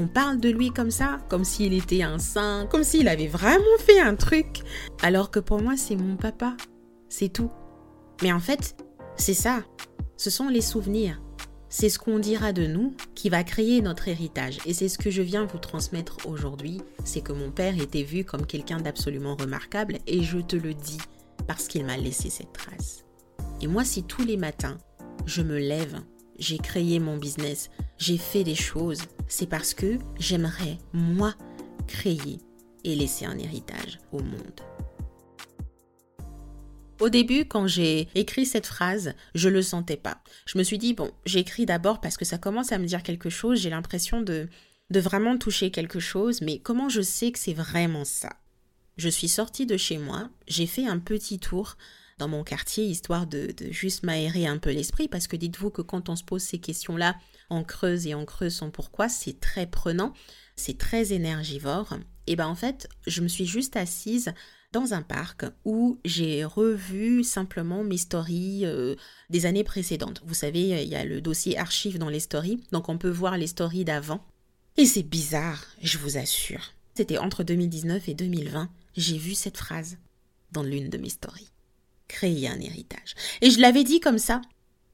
on 0.00 0.06
parle 0.06 0.40
de 0.40 0.48
lui 0.48 0.70
comme 0.70 0.90
ça, 0.90 1.18
comme 1.28 1.44
s'il 1.44 1.74
était 1.74 2.02
un 2.02 2.18
saint, 2.18 2.66
comme 2.70 2.84
s'il 2.84 3.06
avait 3.06 3.26
vraiment 3.26 3.78
fait 3.78 4.00
un 4.00 4.14
truc. 4.14 4.62
Alors 5.02 5.30
que 5.30 5.40
pour 5.40 5.60
moi, 5.60 5.76
c'est 5.76 5.96
mon 5.96 6.16
papa. 6.16 6.56
C'est 7.08 7.28
tout. 7.28 7.50
Mais 8.22 8.32
en 8.32 8.40
fait, 8.40 8.76
c'est 9.16 9.34
ça. 9.34 9.62
Ce 10.16 10.30
sont 10.30 10.48
les 10.48 10.62
souvenirs. 10.62 11.20
C'est 11.68 11.88
ce 11.88 11.98
qu'on 11.98 12.18
dira 12.18 12.52
de 12.52 12.66
nous 12.66 12.94
qui 13.14 13.28
va 13.28 13.44
créer 13.44 13.82
notre 13.82 14.08
héritage. 14.08 14.58
Et 14.66 14.74
c'est 14.74 14.88
ce 14.88 14.98
que 14.98 15.10
je 15.10 15.22
viens 15.22 15.44
vous 15.44 15.58
transmettre 15.58 16.26
aujourd'hui. 16.26 16.80
C'est 17.04 17.20
que 17.20 17.32
mon 17.32 17.50
père 17.50 17.80
était 17.80 18.02
vu 18.02 18.24
comme 18.24 18.46
quelqu'un 18.46 18.78
d'absolument 18.78 19.36
remarquable 19.36 19.98
et 20.06 20.22
je 20.22 20.38
te 20.38 20.56
le 20.56 20.74
dis 20.74 20.98
parce 21.46 21.68
qu'il 21.68 21.84
m'a 21.84 21.96
laissé 21.96 22.30
cette 22.30 22.52
trace. 22.52 23.04
Et 23.60 23.66
moi, 23.66 23.84
si 23.84 24.02
tous 24.02 24.24
les 24.24 24.36
matins, 24.36 24.78
je 25.26 25.42
me 25.42 25.58
lève 25.58 26.00
j'ai 26.40 26.58
créé 26.58 26.98
mon 26.98 27.16
business, 27.16 27.70
j'ai 27.98 28.18
fait 28.18 28.42
des 28.42 28.54
choses, 28.56 29.02
c'est 29.28 29.48
parce 29.48 29.74
que 29.74 29.98
j'aimerais, 30.18 30.78
moi, 30.92 31.34
créer 31.86 32.38
et 32.82 32.96
laisser 32.96 33.26
un 33.26 33.38
héritage 33.38 33.98
au 34.10 34.20
monde. 34.20 34.60
Au 36.98 37.08
début, 37.08 37.46
quand 37.46 37.66
j'ai 37.66 38.08
écrit 38.14 38.44
cette 38.44 38.66
phrase, 38.66 39.14
je 39.34 39.48
le 39.48 39.62
sentais 39.62 39.96
pas. 39.96 40.22
Je 40.44 40.58
me 40.58 40.62
suis 40.62 40.76
dit, 40.76 40.92
bon, 40.92 41.10
j'écris 41.24 41.64
d'abord 41.64 42.00
parce 42.00 42.16
que 42.16 42.26
ça 42.26 42.36
commence 42.36 42.72
à 42.72 42.78
me 42.78 42.86
dire 42.86 43.02
quelque 43.02 43.30
chose, 43.30 43.60
j'ai 43.60 43.70
l'impression 43.70 44.20
de, 44.20 44.48
de 44.90 45.00
vraiment 45.00 45.38
toucher 45.38 45.70
quelque 45.70 46.00
chose, 46.00 46.42
mais 46.42 46.58
comment 46.58 46.88
je 46.88 47.00
sais 47.00 47.32
que 47.32 47.38
c'est 47.38 47.54
vraiment 47.54 48.04
ça? 48.04 48.30
Je 48.96 49.08
suis 49.08 49.28
sortie 49.28 49.64
de 49.64 49.78
chez 49.78 49.96
moi, 49.96 50.28
j'ai 50.46 50.66
fait 50.66 50.86
un 50.86 50.98
petit 50.98 51.38
tour 51.38 51.76
dans 52.20 52.28
mon 52.28 52.44
quartier, 52.44 52.84
histoire 52.84 53.26
de, 53.26 53.52
juste 53.70 54.04
m'aérer 54.04 54.46
un 54.46 54.58
peu 54.58 54.70
l'esprit, 54.70 55.08
parce 55.08 55.26
que 55.26 55.36
dites-vous 55.36 55.70
que 55.70 55.80
quand 55.80 56.10
on 56.10 56.16
se 56.16 56.22
pose 56.22 56.42
ces 56.42 56.58
questions-là, 56.58 57.16
on 57.48 57.64
creuse 57.64 58.06
et 58.06 58.14
on 58.14 58.26
creuse 58.26 58.54
son 58.54 58.70
pourquoi, 58.70 59.08
c'est 59.08 59.40
très 59.40 59.66
prenant, 59.66 60.12
c'est 60.54 60.76
très 60.76 61.14
énergivore. 61.14 61.96
Et 62.26 62.36
ben 62.36 62.46
en 62.46 62.54
fait, 62.54 62.88
je 63.06 63.22
me 63.22 63.28
suis 63.28 63.46
juste 63.46 63.74
assise 63.74 64.34
dans 64.72 64.92
un 64.92 65.00
parc 65.00 65.46
où 65.64 65.98
j'ai 66.04 66.44
revu 66.44 67.24
simplement 67.24 67.82
mes 67.82 67.96
stories 67.96 68.66
euh, 68.66 68.94
des 69.30 69.46
années 69.46 69.64
précédentes. 69.64 70.22
Vous 70.26 70.34
savez, 70.34 70.82
il 70.82 70.88
y 70.88 70.94
a 70.94 71.04
le 71.06 71.22
dossier 71.22 71.58
archive 71.58 71.98
dans 71.98 72.10
les 72.10 72.20
stories, 72.20 72.62
donc 72.70 72.90
on 72.90 72.98
peut 72.98 73.08
voir 73.08 73.38
les 73.38 73.46
stories 73.46 73.86
d'avant. 73.86 74.24
Et 74.76 74.84
c'est 74.84 75.02
bizarre, 75.02 75.64
je 75.82 75.96
vous 75.96 76.18
assure. 76.18 76.74
C'était 76.94 77.18
entre 77.18 77.44
2019 77.44 78.10
et 78.10 78.14
2020, 78.14 78.68
j'ai 78.94 79.16
vu 79.16 79.34
cette 79.34 79.56
phrase 79.56 79.96
dans 80.52 80.62
l'une 80.62 80.90
de 80.90 80.98
mes 80.98 81.08
stories 81.08 81.50
créer 82.10 82.48
un 82.48 82.60
héritage. 82.60 83.14
Et 83.40 83.50
je 83.50 83.60
l'avais 83.60 83.84
dit 83.84 84.00
comme 84.00 84.18
ça. 84.18 84.42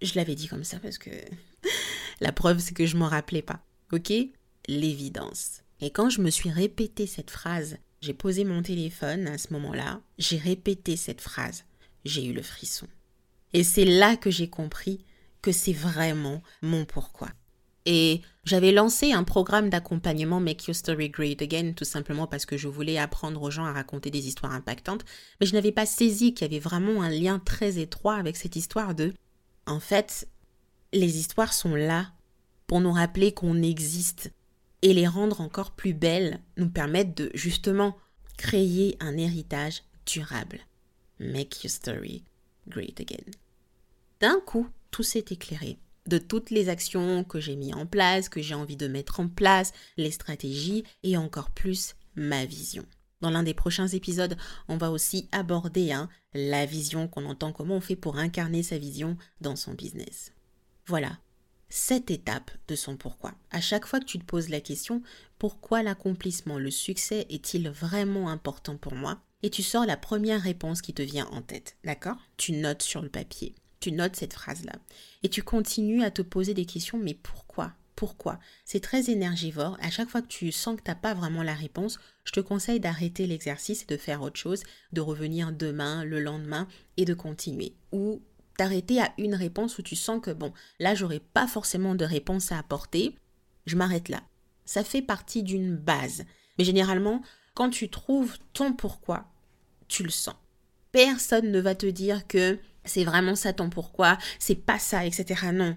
Je 0.02 0.14
l'avais 0.14 0.34
dit 0.34 0.48
comme 0.48 0.64
ça 0.64 0.78
parce 0.78 0.98
que 0.98 1.10
la 2.20 2.32
preuve, 2.32 2.58
c'est 2.58 2.74
que 2.74 2.86
je 2.86 2.96
m'en 2.96 3.08
rappelais 3.08 3.42
pas. 3.42 3.64
Ok? 3.92 4.12
L'évidence. 4.68 5.62
Et 5.80 5.90
quand 5.90 6.10
je 6.10 6.20
me 6.20 6.30
suis 6.30 6.50
répété 6.50 7.06
cette 7.06 7.30
phrase, 7.30 7.78
j'ai 8.00 8.14
posé 8.14 8.44
mon 8.44 8.62
téléphone 8.62 9.26
à 9.28 9.38
ce 9.38 9.52
moment-là, 9.52 10.00
j'ai 10.18 10.36
répété 10.36 10.96
cette 10.96 11.20
phrase, 11.20 11.64
j'ai 12.04 12.26
eu 12.26 12.32
le 12.32 12.42
frisson. 12.42 12.86
Et 13.52 13.64
c'est 13.64 13.84
là 13.84 14.16
que 14.16 14.30
j'ai 14.30 14.48
compris 14.50 15.04
que 15.42 15.52
c'est 15.52 15.72
vraiment 15.72 16.42
mon 16.62 16.84
pourquoi. 16.84 17.28
Et 17.86 18.20
j'avais 18.44 18.72
lancé 18.72 19.12
un 19.12 19.22
programme 19.22 19.70
d'accompagnement 19.70 20.40
Make 20.40 20.66
Your 20.66 20.74
Story 20.74 21.08
Great 21.08 21.40
Again, 21.40 21.72
tout 21.72 21.84
simplement 21.84 22.26
parce 22.26 22.44
que 22.44 22.56
je 22.56 22.66
voulais 22.66 22.98
apprendre 22.98 23.40
aux 23.40 23.50
gens 23.50 23.64
à 23.64 23.72
raconter 23.72 24.10
des 24.10 24.26
histoires 24.26 24.52
impactantes, 24.52 25.04
mais 25.40 25.46
je 25.46 25.54
n'avais 25.54 25.72
pas 25.72 25.86
saisi 25.86 26.34
qu'il 26.34 26.46
y 26.46 26.50
avait 26.50 26.60
vraiment 26.60 27.02
un 27.02 27.10
lien 27.10 27.38
très 27.38 27.78
étroit 27.78 28.16
avec 28.16 28.36
cette 28.36 28.56
histoire 28.56 28.94
de... 28.94 29.14
En 29.66 29.80
fait, 29.80 30.28
les 30.92 31.18
histoires 31.18 31.52
sont 31.52 31.76
là 31.76 32.12
pour 32.66 32.80
nous 32.80 32.92
rappeler 32.92 33.32
qu'on 33.32 33.62
existe 33.62 34.32
et 34.82 34.92
les 34.92 35.06
rendre 35.06 35.40
encore 35.40 35.70
plus 35.70 35.94
belles 35.94 36.40
nous 36.56 36.68
permettent 36.68 37.16
de 37.16 37.30
justement 37.34 37.96
créer 38.36 38.96
un 39.00 39.16
héritage 39.16 39.84
durable. 40.06 40.60
Make 41.20 41.62
your 41.64 41.70
story 41.70 42.24
great 42.68 43.00
again. 43.00 43.30
D'un 44.20 44.40
coup, 44.40 44.68
tout 44.90 45.02
s'est 45.02 45.24
éclairé 45.30 45.78
de 46.06 46.18
toutes 46.18 46.50
les 46.50 46.68
actions 46.68 47.24
que 47.24 47.40
j'ai 47.40 47.56
mis 47.56 47.74
en 47.74 47.86
place, 47.86 48.28
que 48.28 48.42
j'ai 48.42 48.54
envie 48.54 48.76
de 48.76 48.88
mettre 48.88 49.20
en 49.20 49.28
place, 49.28 49.72
les 49.96 50.10
stratégies 50.10 50.84
et 51.02 51.16
encore 51.16 51.50
plus 51.50 51.94
ma 52.14 52.44
vision. 52.44 52.86
Dans 53.20 53.30
l'un 53.30 53.42
des 53.42 53.54
prochains 53.54 53.88
épisodes, 53.88 54.36
on 54.68 54.76
va 54.76 54.90
aussi 54.90 55.28
aborder 55.32 55.92
hein, 55.92 56.08
la 56.34 56.66
vision 56.66 57.08
qu'on 57.08 57.24
entend, 57.24 57.52
comment 57.52 57.76
on 57.76 57.80
fait 57.80 57.96
pour 57.96 58.18
incarner 58.18 58.62
sa 58.62 58.78
vision 58.78 59.16
dans 59.40 59.56
son 59.56 59.72
business. 59.72 60.32
Voilà, 60.86 61.18
cette 61.68 62.10
étape 62.10 62.50
de 62.68 62.76
son 62.76 62.96
pourquoi. 62.96 63.34
À 63.50 63.60
chaque 63.60 63.86
fois 63.86 64.00
que 64.00 64.04
tu 64.04 64.18
te 64.18 64.24
poses 64.24 64.50
la 64.50 64.60
question, 64.60 65.02
pourquoi 65.38 65.82
l'accomplissement, 65.82 66.58
le 66.58 66.70
succès 66.70 67.26
est-il 67.30 67.68
vraiment 67.70 68.28
important 68.28 68.76
pour 68.76 68.94
moi? 68.94 69.20
Et 69.42 69.50
tu 69.50 69.62
sors 69.62 69.86
la 69.86 69.96
première 69.96 70.42
réponse 70.42 70.82
qui 70.82 70.94
te 70.94 71.02
vient 71.02 71.26
en 71.26 71.42
tête, 71.42 71.76
d'accord? 71.84 72.16
Tu 72.36 72.52
notes 72.52 72.82
sur 72.82 73.02
le 73.02 73.08
papier 73.08 73.54
tu 73.80 73.92
notes 73.92 74.16
cette 74.16 74.32
phrase-là. 74.32 74.72
Et 75.22 75.28
tu 75.28 75.42
continues 75.42 76.02
à 76.02 76.10
te 76.10 76.22
poser 76.22 76.54
des 76.54 76.66
questions, 76.66 76.98
mais 76.98 77.14
pourquoi? 77.14 77.72
Pourquoi? 77.94 78.38
C'est 78.66 78.80
très 78.80 79.10
énergivore. 79.10 79.78
À 79.80 79.90
chaque 79.90 80.10
fois 80.10 80.20
que 80.20 80.26
tu 80.26 80.52
sens 80.52 80.76
que 80.76 80.82
tu 80.82 80.90
n'as 80.90 80.96
pas 80.96 81.14
vraiment 81.14 81.42
la 81.42 81.54
réponse, 81.54 81.98
je 82.24 82.32
te 82.32 82.40
conseille 82.40 82.78
d'arrêter 82.78 83.26
l'exercice 83.26 83.82
et 83.82 83.86
de 83.86 83.96
faire 83.96 84.20
autre 84.20 84.38
chose, 84.38 84.62
de 84.92 85.00
revenir 85.00 85.50
demain, 85.52 86.04
le 86.04 86.20
lendemain, 86.20 86.68
et 86.98 87.06
de 87.06 87.14
continuer. 87.14 87.74
Ou 87.92 88.20
t'arrêter 88.58 89.00
à 89.00 89.12
une 89.16 89.34
réponse 89.34 89.78
où 89.78 89.82
tu 89.82 89.96
sens 89.96 90.20
que, 90.22 90.30
bon, 90.30 90.52
là, 90.78 90.94
j'aurais 90.94 91.20
pas 91.20 91.46
forcément 91.46 91.94
de 91.94 92.04
réponse 92.04 92.52
à 92.52 92.58
apporter, 92.58 93.16
je 93.64 93.76
m'arrête 93.76 94.10
là. 94.10 94.22
Ça 94.66 94.84
fait 94.84 95.02
partie 95.02 95.42
d'une 95.42 95.76
base. 95.76 96.24
Mais 96.58 96.64
généralement, 96.64 97.22
quand 97.54 97.70
tu 97.70 97.88
trouves 97.88 98.36
ton 98.52 98.74
pourquoi, 98.74 99.32
tu 99.88 100.02
le 100.02 100.10
sens. 100.10 100.36
Personne 100.92 101.50
ne 101.50 101.60
va 101.60 101.74
te 101.74 101.86
dire 101.86 102.26
que 102.26 102.58
c'est 102.86 103.04
vraiment 103.04 103.34
ça 103.34 103.52
ton 103.52 103.70
pourquoi, 103.70 104.18
c'est 104.38 104.54
pas 104.54 104.78
ça, 104.78 105.04
etc. 105.04 105.50
Non. 105.52 105.76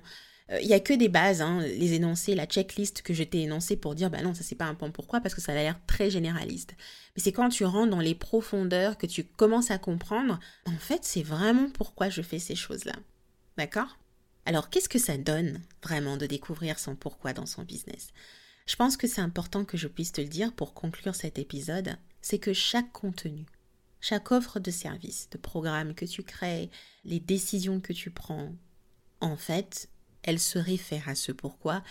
Il 0.49 0.55
euh, 0.55 0.61
n'y 0.61 0.73
a 0.73 0.79
que 0.79 0.93
des 0.93 1.09
bases, 1.09 1.41
hein, 1.41 1.59
les 1.61 1.93
énoncés, 1.93 2.33
la 2.33 2.47
checklist 2.47 3.03
que 3.03 3.13
je 3.13 3.23
t'ai 3.23 3.41
énoncée 3.41 3.75
pour 3.75 3.93
dire, 3.93 4.09
bah 4.09 4.21
non, 4.21 4.33
ça 4.33 4.43
c'est 4.43 4.55
pas 4.55 4.65
un 4.65 4.73
point 4.73 4.89
pourquoi, 4.89 5.21
parce 5.21 5.35
que 5.35 5.41
ça 5.41 5.51
a 5.51 5.55
l'air 5.55 5.79
très 5.85 6.09
généraliste. 6.09 6.73
Mais 7.15 7.21
c'est 7.21 7.31
quand 7.31 7.49
tu 7.49 7.65
rentres 7.65 7.91
dans 7.91 7.99
les 7.99 8.15
profondeurs 8.15 8.97
que 8.97 9.05
tu 9.05 9.23
commences 9.23 9.69
à 9.69 9.77
comprendre, 9.77 10.39
en 10.65 10.77
fait, 10.77 11.03
c'est 11.03 11.21
vraiment 11.21 11.69
pourquoi 11.69 12.09
je 12.09 12.21
fais 12.21 12.39
ces 12.39 12.55
choses-là. 12.55 12.95
D'accord? 13.57 13.97
Alors, 14.45 14.71
qu'est-ce 14.71 14.89
que 14.89 14.97
ça 14.97 15.17
donne 15.17 15.61
vraiment 15.83 16.17
de 16.17 16.25
découvrir 16.25 16.79
son 16.79 16.95
pourquoi 16.95 17.33
dans 17.33 17.45
son 17.45 17.63
business? 17.63 18.07
Je 18.65 18.75
pense 18.75 18.97
que 18.97 19.07
c'est 19.07 19.21
important 19.21 19.65
que 19.65 19.77
je 19.77 19.87
puisse 19.87 20.11
te 20.11 20.21
le 20.21 20.27
dire 20.27 20.53
pour 20.53 20.73
conclure 20.73 21.15
cet 21.15 21.37
épisode, 21.37 21.97
c'est 22.21 22.39
que 22.39 22.53
chaque 22.53 22.91
contenu, 22.91 23.45
chaque 24.01 24.31
offre 24.31 24.59
de 24.59 24.71
service, 24.71 25.29
de 25.31 25.37
programme 25.37 25.93
que 25.93 26.05
tu 26.05 26.23
crées, 26.23 26.69
les 27.03 27.19
décisions 27.19 27.79
que 27.79 27.93
tu 27.93 28.11
prends, 28.11 28.53
en 29.21 29.35
fait, 29.35 29.89
elle 30.23 30.39
se 30.39 30.59
réfère 30.59 31.09
à 31.09 31.15
ce 31.15 31.31
pourquoi 31.31 31.83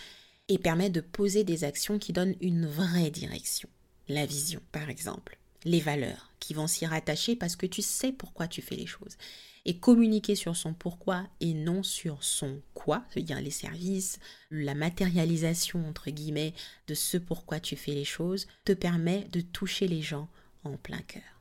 et 0.47 0.57
permet 0.57 0.89
de 0.89 1.01
poser 1.01 1.43
des 1.43 1.63
actions 1.63 1.99
qui 1.99 2.13
donnent 2.13 2.35
une 2.41 2.65
vraie 2.65 3.11
direction. 3.11 3.69
La 4.07 4.25
vision, 4.25 4.61
par 4.71 4.89
exemple, 4.89 5.37
les 5.65 5.79
valeurs 5.79 6.31
qui 6.39 6.53
vont 6.53 6.67
s'y 6.67 6.85
rattacher 6.85 7.35
parce 7.35 7.55
que 7.55 7.65
tu 7.65 7.81
sais 7.81 8.11
pourquoi 8.11 8.47
tu 8.47 8.61
fais 8.61 8.75
les 8.75 8.87
choses. 8.87 9.17
Et 9.65 9.77
communiquer 9.77 10.35
sur 10.35 10.55
son 10.55 10.73
pourquoi 10.73 11.27
et 11.41 11.53
non 11.53 11.83
sur 11.83 12.23
son 12.23 12.61
quoi, 12.73 13.03
c'est-à-dire 13.09 13.41
les 13.41 13.51
services, 13.51 14.19
la 14.49 14.73
matérialisation, 14.73 15.87
entre 15.87 16.09
guillemets, 16.09 16.53
de 16.87 16.95
ce 16.95 17.17
pourquoi 17.17 17.59
tu 17.59 17.75
fais 17.75 17.93
les 17.93 18.05
choses, 18.05 18.47
te 18.63 18.71
permet 18.71 19.25
de 19.31 19.41
toucher 19.41 19.87
les 19.87 20.01
gens 20.01 20.29
en 20.63 20.77
plein 20.77 21.01
cœur. 21.01 21.38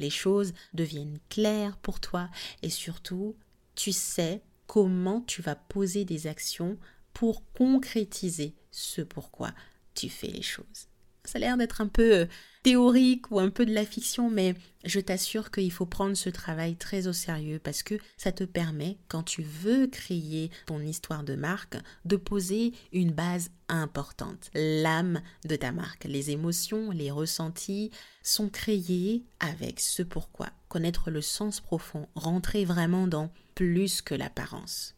Les 0.00 0.10
choses 0.10 0.54
deviennent 0.72 1.18
claires 1.28 1.76
pour 1.76 2.00
toi 2.00 2.30
et 2.62 2.70
surtout, 2.70 3.36
tu 3.74 3.92
sais 3.92 4.40
comment 4.66 5.20
tu 5.20 5.42
vas 5.42 5.56
poser 5.56 6.06
des 6.06 6.26
actions 6.26 6.78
pour 7.12 7.42
concrétiser 7.52 8.54
ce 8.70 9.02
pourquoi 9.02 9.52
tu 9.94 10.08
fais 10.08 10.28
les 10.28 10.40
choses. 10.40 10.88
Ça 11.24 11.36
a 11.36 11.40
l'air 11.40 11.58
d'être 11.58 11.82
un 11.82 11.86
peu 11.86 12.20
euh, 12.20 12.26
théorique 12.62 13.30
ou 13.30 13.40
un 13.40 13.50
peu 13.50 13.64
de 13.64 13.72
la 13.72 13.84
fiction, 13.84 14.30
mais 14.30 14.54
je 14.84 15.00
t'assure 15.00 15.50
qu'il 15.50 15.72
faut 15.72 15.86
prendre 15.86 16.16
ce 16.16 16.30
travail 16.30 16.76
très 16.76 17.06
au 17.06 17.12
sérieux 17.12 17.60
parce 17.62 17.82
que 17.82 17.94
ça 18.16 18.32
te 18.32 18.44
permet, 18.44 18.98
quand 19.08 19.22
tu 19.22 19.42
veux 19.42 19.86
créer 19.86 20.50
ton 20.66 20.80
histoire 20.80 21.24
de 21.24 21.34
marque, 21.34 21.76
de 22.04 22.16
poser 22.16 22.72
une 22.92 23.12
base 23.12 23.50
importante, 23.68 24.50
l'âme 24.54 25.22
de 25.44 25.56
ta 25.56 25.72
marque. 25.72 26.04
Les 26.04 26.30
émotions, 26.30 26.90
les 26.90 27.10
ressentis 27.10 27.90
sont 28.22 28.48
créés 28.48 29.24
avec 29.38 29.80
ce 29.80 30.02
pourquoi. 30.02 30.48
Connaître 30.68 31.10
le 31.10 31.22
sens 31.22 31.60
profond, 31.60 32.08
rentrer 32.14 32.64
vraiment 32.64 33.06
dans 33.06 33.30
plus 33.54 34.02
que 34.02 34.14
l'apparence. 34.14 34.94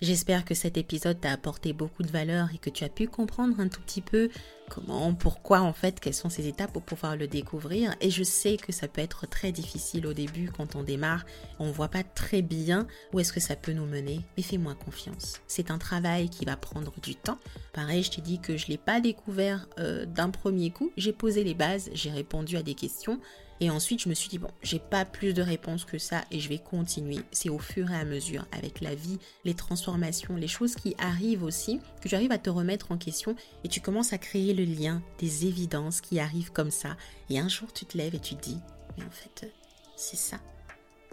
J'espère 0.00 0.44
que 0.44 0.54
cet 0.54 0.76
épisode 0.76 1.20
t'a 1.20 1.32
apporté 1.32 1.72
beaucoup 1.72 2.02
de 2.02 2.10
valeur 2.10 2.48
et 2.52 2.58
que 2.58 2.68
tu 2.68 2.84
as 2.84 2.88
pu 2.88 3.06
comprendre 3.06 3.58
un 3.60 3.68
tout 3.68 3.80
petit 3.80 4.02
peu 4.02 4.28
comment, 4.68 5.14
pourquoi 5.14 5.60
en 5.60 5.72
fait, 5.72 6.00
quelles 6.00 6.14
sont 6.14 6.28
ces 6.28 6.46
étapes 6.46 6.72
pour 6.72 6.82
pouvoir 6.82 7.16
le 7.16 7.26
découvrir. 7.26 7.94
Et 8.00 8.10
je 8.10 8.22
sais 8.22 8.56
que 8.56 8.72
ça 8.72 8.88
peut 8.88 9.00
être 9.00 9.26
très 9.26 9.52
difficile 9.52 10.06
au 10.06 10.12
début 10.12 10.50
quand 10.50 10.76
on 10.76 10.82
démarre, 10.82 11.24
on 11.58 11.66
ne 11.66 11.72
voit 11.72 11.88
pas 11.88 12.02
très 12.02 12.42
bien 12.42 12.86
où 13.12 13.20
est-ce 13.20 13.32
que 13.32 13.40
ça 13.40 13.56
peut 13.56 13.72
nous 13.72 13.86
mener, 13.86 14.20
mais 14.36 14.42
fais-moi 14.42 14.74
confiance. 14.74 15.40
C'est 15.46 15.70
un 15.70 15.78
travail 15.78 16.28
qui 16.28 16.44
va 16.44 16.56
prendre 16.56 16.92
du 17.02 17.14
temps. 17.14 17.38
Pareil, 17.72 18.02
je 18.02 18.10
t'ai 18.10 18.22
dit 18.22 18.40
que 18.40 18.56
je 18.56 18.66
ne 18.66 18.70
l'ai 18.70 18.78
pas 18.78 19.00
découvert 19.00 19.68
euh, 19.78 20.06
d'un 20.06 20.30
premier 20.30 20.70
coup, 20.70 20.92
j'ai 20.96 21.12
posé 21.12 21.44
les 21.44 21.54
bases, 21.54 21.90
j'ai 21.92 22.10
répondu 22.10 22.56
à 22.56 22.62
des 22.62 22.74
questions, 22.74 23.20
et 23.60 23.70
ensuite, 23.70 24.02
je 24.02 24.08
me 24.08 24.14
suis 24.14 24.28
dit, 24.28 24.38
bon, 24.38 24.50
j'ai 24.62 24.78
pas 24.78 25.04
plus 25.04 25.32
de 25.32 25.42
réponses 25.42 25.84
que 25.84 25.98
ça 25.98 26.24
et 26.30 26.40
je 26.40 26.48
vais 26.48 26.58
continuer. 26.58 27.20
C'est 27.30 27.48
au 27.48 27.58
fur 27.58 27.90
et 27.90 27.96
à 27.96 28.04
mesure, 28.04 28.46
avec 28.52 28.80
la 28.80 28.94
vie, 28.94 29.18
les 29.44 29.54
transformations, 29.54 30.36
les 30.36 30.48
choses 30.48 30.74
qui 30.74 30.94
arrivent 30.98 31.44
aussi, 31.44 31.80
que 32.00 32.08
tu 32.08 32.14
arrives 32.14 32.32
à 32.32 32.38
te 32.38 32.50
remettre 32.50 32.90
en 32.90 32.98
question 32.98 33.36
et 33.62 33.68
tu 33.68 33.80
commences 33.80 34.12
à 34.12 34.18
créer 34.18 34.54
le 34.54 34.63
lien 34.64 35.02
des 35.18 35.46
évidences 35.46 36.00
qui 36.00 36.20
arrivent 36.20 36.52
comme 36.52 36.70
ça. 36.70 36.96
Et 37.30 37.38
un 37.38 37.48
jour, 37.48 37.72
tu 37.72 37.84
te 37.86 37.96
lèves 37.96 38.14
et 38.14 38.20
tu 38.20 38.36
te 38.36 38.42
dis, 38.42 38.58
mais 38.96 39.04
en 39.04 39.10
fait, 39.10 39.52
c'est 39.96 40.16
ça. 40.16 40.38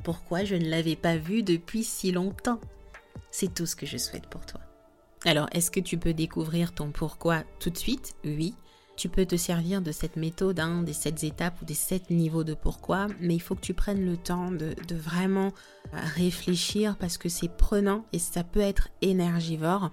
Pourquoi 0.04 0.44
je 0.44 0.56
ne 0.56 0.70
l'avais 0.70 0.96
pas 0.96 1.18
vu 1.18 1.44
depuis 1.44 1.84
si 1.84 2.12
longtemps? 2.12 2.60
C'est 3.32 3.54
tout 3.54 3.66
ce 3.66 3.76
que 3.76 3.86
je 3.86 3.98
souhaite 3.98 4.28
pour 4.28 4.46
toi. 4.46 4.62
Alors, 5.26 5.48
est-ce 5.52 5.72
que 5.72 5.80
tu 5.80 5.98
peux 5.98 6.14
découvrir 6.14 6.74
ton 6.74 6.92
pourquoi 6.92 7.44
tout 7.60 7.70
de 7.70 7.78
suite? 7.78 8.16
Oui 8.24 8.56
tu 9.02 9.10
peux 9.10 9.26
te 9.26 9.36
servir 9.36 9.82
de 9.82 9.92
cette 9.92 10.16
méthode, 10.16 10.60
hein, 10.60 10.84
des 10.84 10.94
sept 10.94 11.24
étapes 11.24 11.60
ou 11.60 11.66
des 11.66 11.74
sept 11.74 12.12
niveaux 12.12 12.44
de 12.44 12.54
pourquoi, 12.54 13.08
mais 13.20 13.34
il 13.34 13.40
faut 13.40 13.56
que 13.56 13.62
tu 13.62 13.74
prennes 13.74 14.06
le 14.06 14.16
temps 14.16 14.52
de, 14.52 14.76
vraiment 14.92 15.48
euh, 15.94 15.98
réfléchir 16.16 16.96
parce 16.98 17.18
que 17.18 17.28
c'est 17.28 17.50
prenant 17.50 18.06
et 18.14 18.20
ça 18.20 18.44
peut 18.44 18.60
être 18.60 18.90
énergivore. 19.02 19.90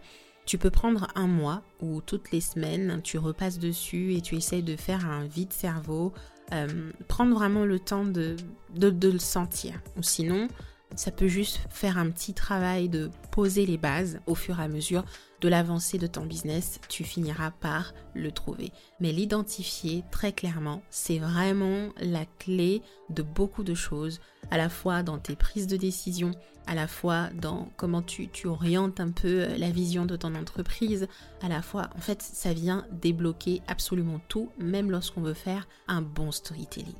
Tu 0.48 0.56
peux 0.56 0.70
prendre 0.70 1.08
un 1.14 1.26
mois 1.26 1.60
ou 1.82 2.00
toutes 2.00 2.32
les 2.32 2.40
semaines, 2.40 3.02
tu 3.04 3.18
repasses 3.18 3.58
dessus 3.58 4.14
et 4.14 4.22
tu 4.22 4.34
essayes 4.34 4.62
de 4.62 4.76
faire 4.76 5.06
un 5.06 5.26
vide 5.26 5.52
cerveau, 5.52 6.14
euh, 6.54 6.90
prendre 7.06 7.34
vraiment 7.34 7.66
le 7.66 7.78
temps 7.78 8.06
de, 8.06 8.34
de, 8.74 9.10
le 9.10 9.18
sentir. 9.18 9.74
Ou 9.98 10.02
sinon, 10.02 10.48
ça 10.96 11.10
peut 11.10 11.28
juste 11.28 11.60
faire 11.68 11.98
un 11.98 12.08
petit 12.08 12.32
travail 12.32 12.88
de 12.88 13.10
poser 13.30 13.66
les 13.66 13.76
bases 13.76 14.20
au 14.26 14.34
fur 14.34 14.58
et 14.58 14.62
à 14.62 14.68
mesure 14.68 15.04
de 15.42 15.48
l'avancée 15.48 15.98
de 15.98 16.06
ton 16.06 16.24
business, 16.24 16.80
tu 16.88 17.04
finiras 17.04 17.50
par 17.50 17.92
le 18.14 18.32
trouver. 18.32 18.72
Mais 19.00 19.12
l'identifier 19.12 20.02
très 20.10 20.32
clairement, 20.32 20.80
c'est 20.88 21.18
vraiment 21.18 21.90
la 22.00 22.24
clé 22.38 22.80
de 23.10 23.20
beaucoup 23.20 23.64
de 23.64 23.74
choses, 23.74 24.18
à 24.50 24.56
la 24.56 24.68
fois 24.68 25.02
dans 25.02 25.18
tes 25.18 25.36
prises 25.36 25.66
de 25.66 25.76
décision, 25.76 26.32
à 26.66 26.74
la 26.74 26.86
fois 26.86 27.28
dans 27.34 27.68
comment 27.76 28.02
tu, 28.02 28.28
orientes 28.44 29.00
un 29.00 29.10
peu 29.10 29.46
la 29.56 29.70
vision 29.70 30.04
de 30.04 30.16
ton 30.16 30.34
entreprise, 30.34 31.08
à 31.42 31.48
la 31.48 31.62
fois, 31.62 31.88
en 31.96 32.00
fait, 32.00 32.22
ça 32.22 32.52
vient 32.52 32.86
débloquer 32.92 33.62
absolument 33.66 34.20
tout, 34.28 34.50
même 34.58 34.90
lorsqu'on 34.90 35.22
veut 35.22 35.34
faire 35.34 35.66
un 35.86 36.02
bon 36.02 36.30
storytelling. 36.30 36.94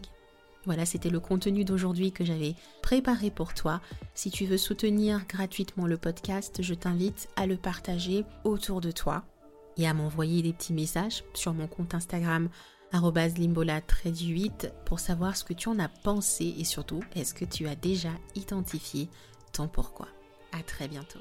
Voilà, 0.65 0.85
c'était 0.85 1.11
le 1.11 1.21
contenu 1.21 1.65
d'aujourd'hui 1.65 2.13
que 2.13 2.25
j'avais 2.25 2.55
préparé 2.83 3.31
pour 3.31 3.55
toi. 3.55 3.81
Si 4.15 4.31
tu 4.31 4.45
veux 4.45 4.59
soutenir 4.59 5.25
gratuitement 5.27 5.87
le 5.87 5.97
podcast, 5.97 6.63
je 6.63 6.75
t'invite 6.75 7.29
à 7.37 7.47
le 7.47 7.57
partager 7.57 8.25
autour 8.45 8.81
de 8.81 8.91
toi 8.91 9.25
et 9.79 9.87
à 9.87 9.95
m'envoyer 9.95 10.43
des 10.43 10.53
petits 10.53 10.75
messages 10.75 11.25
sur 11.33 11.55
mon 11.55 11.69
compte 11.69 11.95
Instagram 11.95 12.49
limbola 13.38 13.81
8 14.20 14.72
pour 14.85 15.01
savoir 15.01 15.37
ce 15.37 15.44
que 15.44 15.53
tu 15.53 15.68
en 15.68 15.79
as 15.79 15.88
pensé 15.88 16.55
et 16.59 16.64
surtout 16.64 17.01
est-ce 17.14 17.35
que 17.35 17.44
tu 17.44 17.68
as 17.68 17.77
déjà 17.77 18.12
identifié 18.35 19.09
ton 19.53 19.68
pourquoi? 19.68 20.09
À 20.53 20.62
très 20.62 20.88
bientôt. 20.88 21.20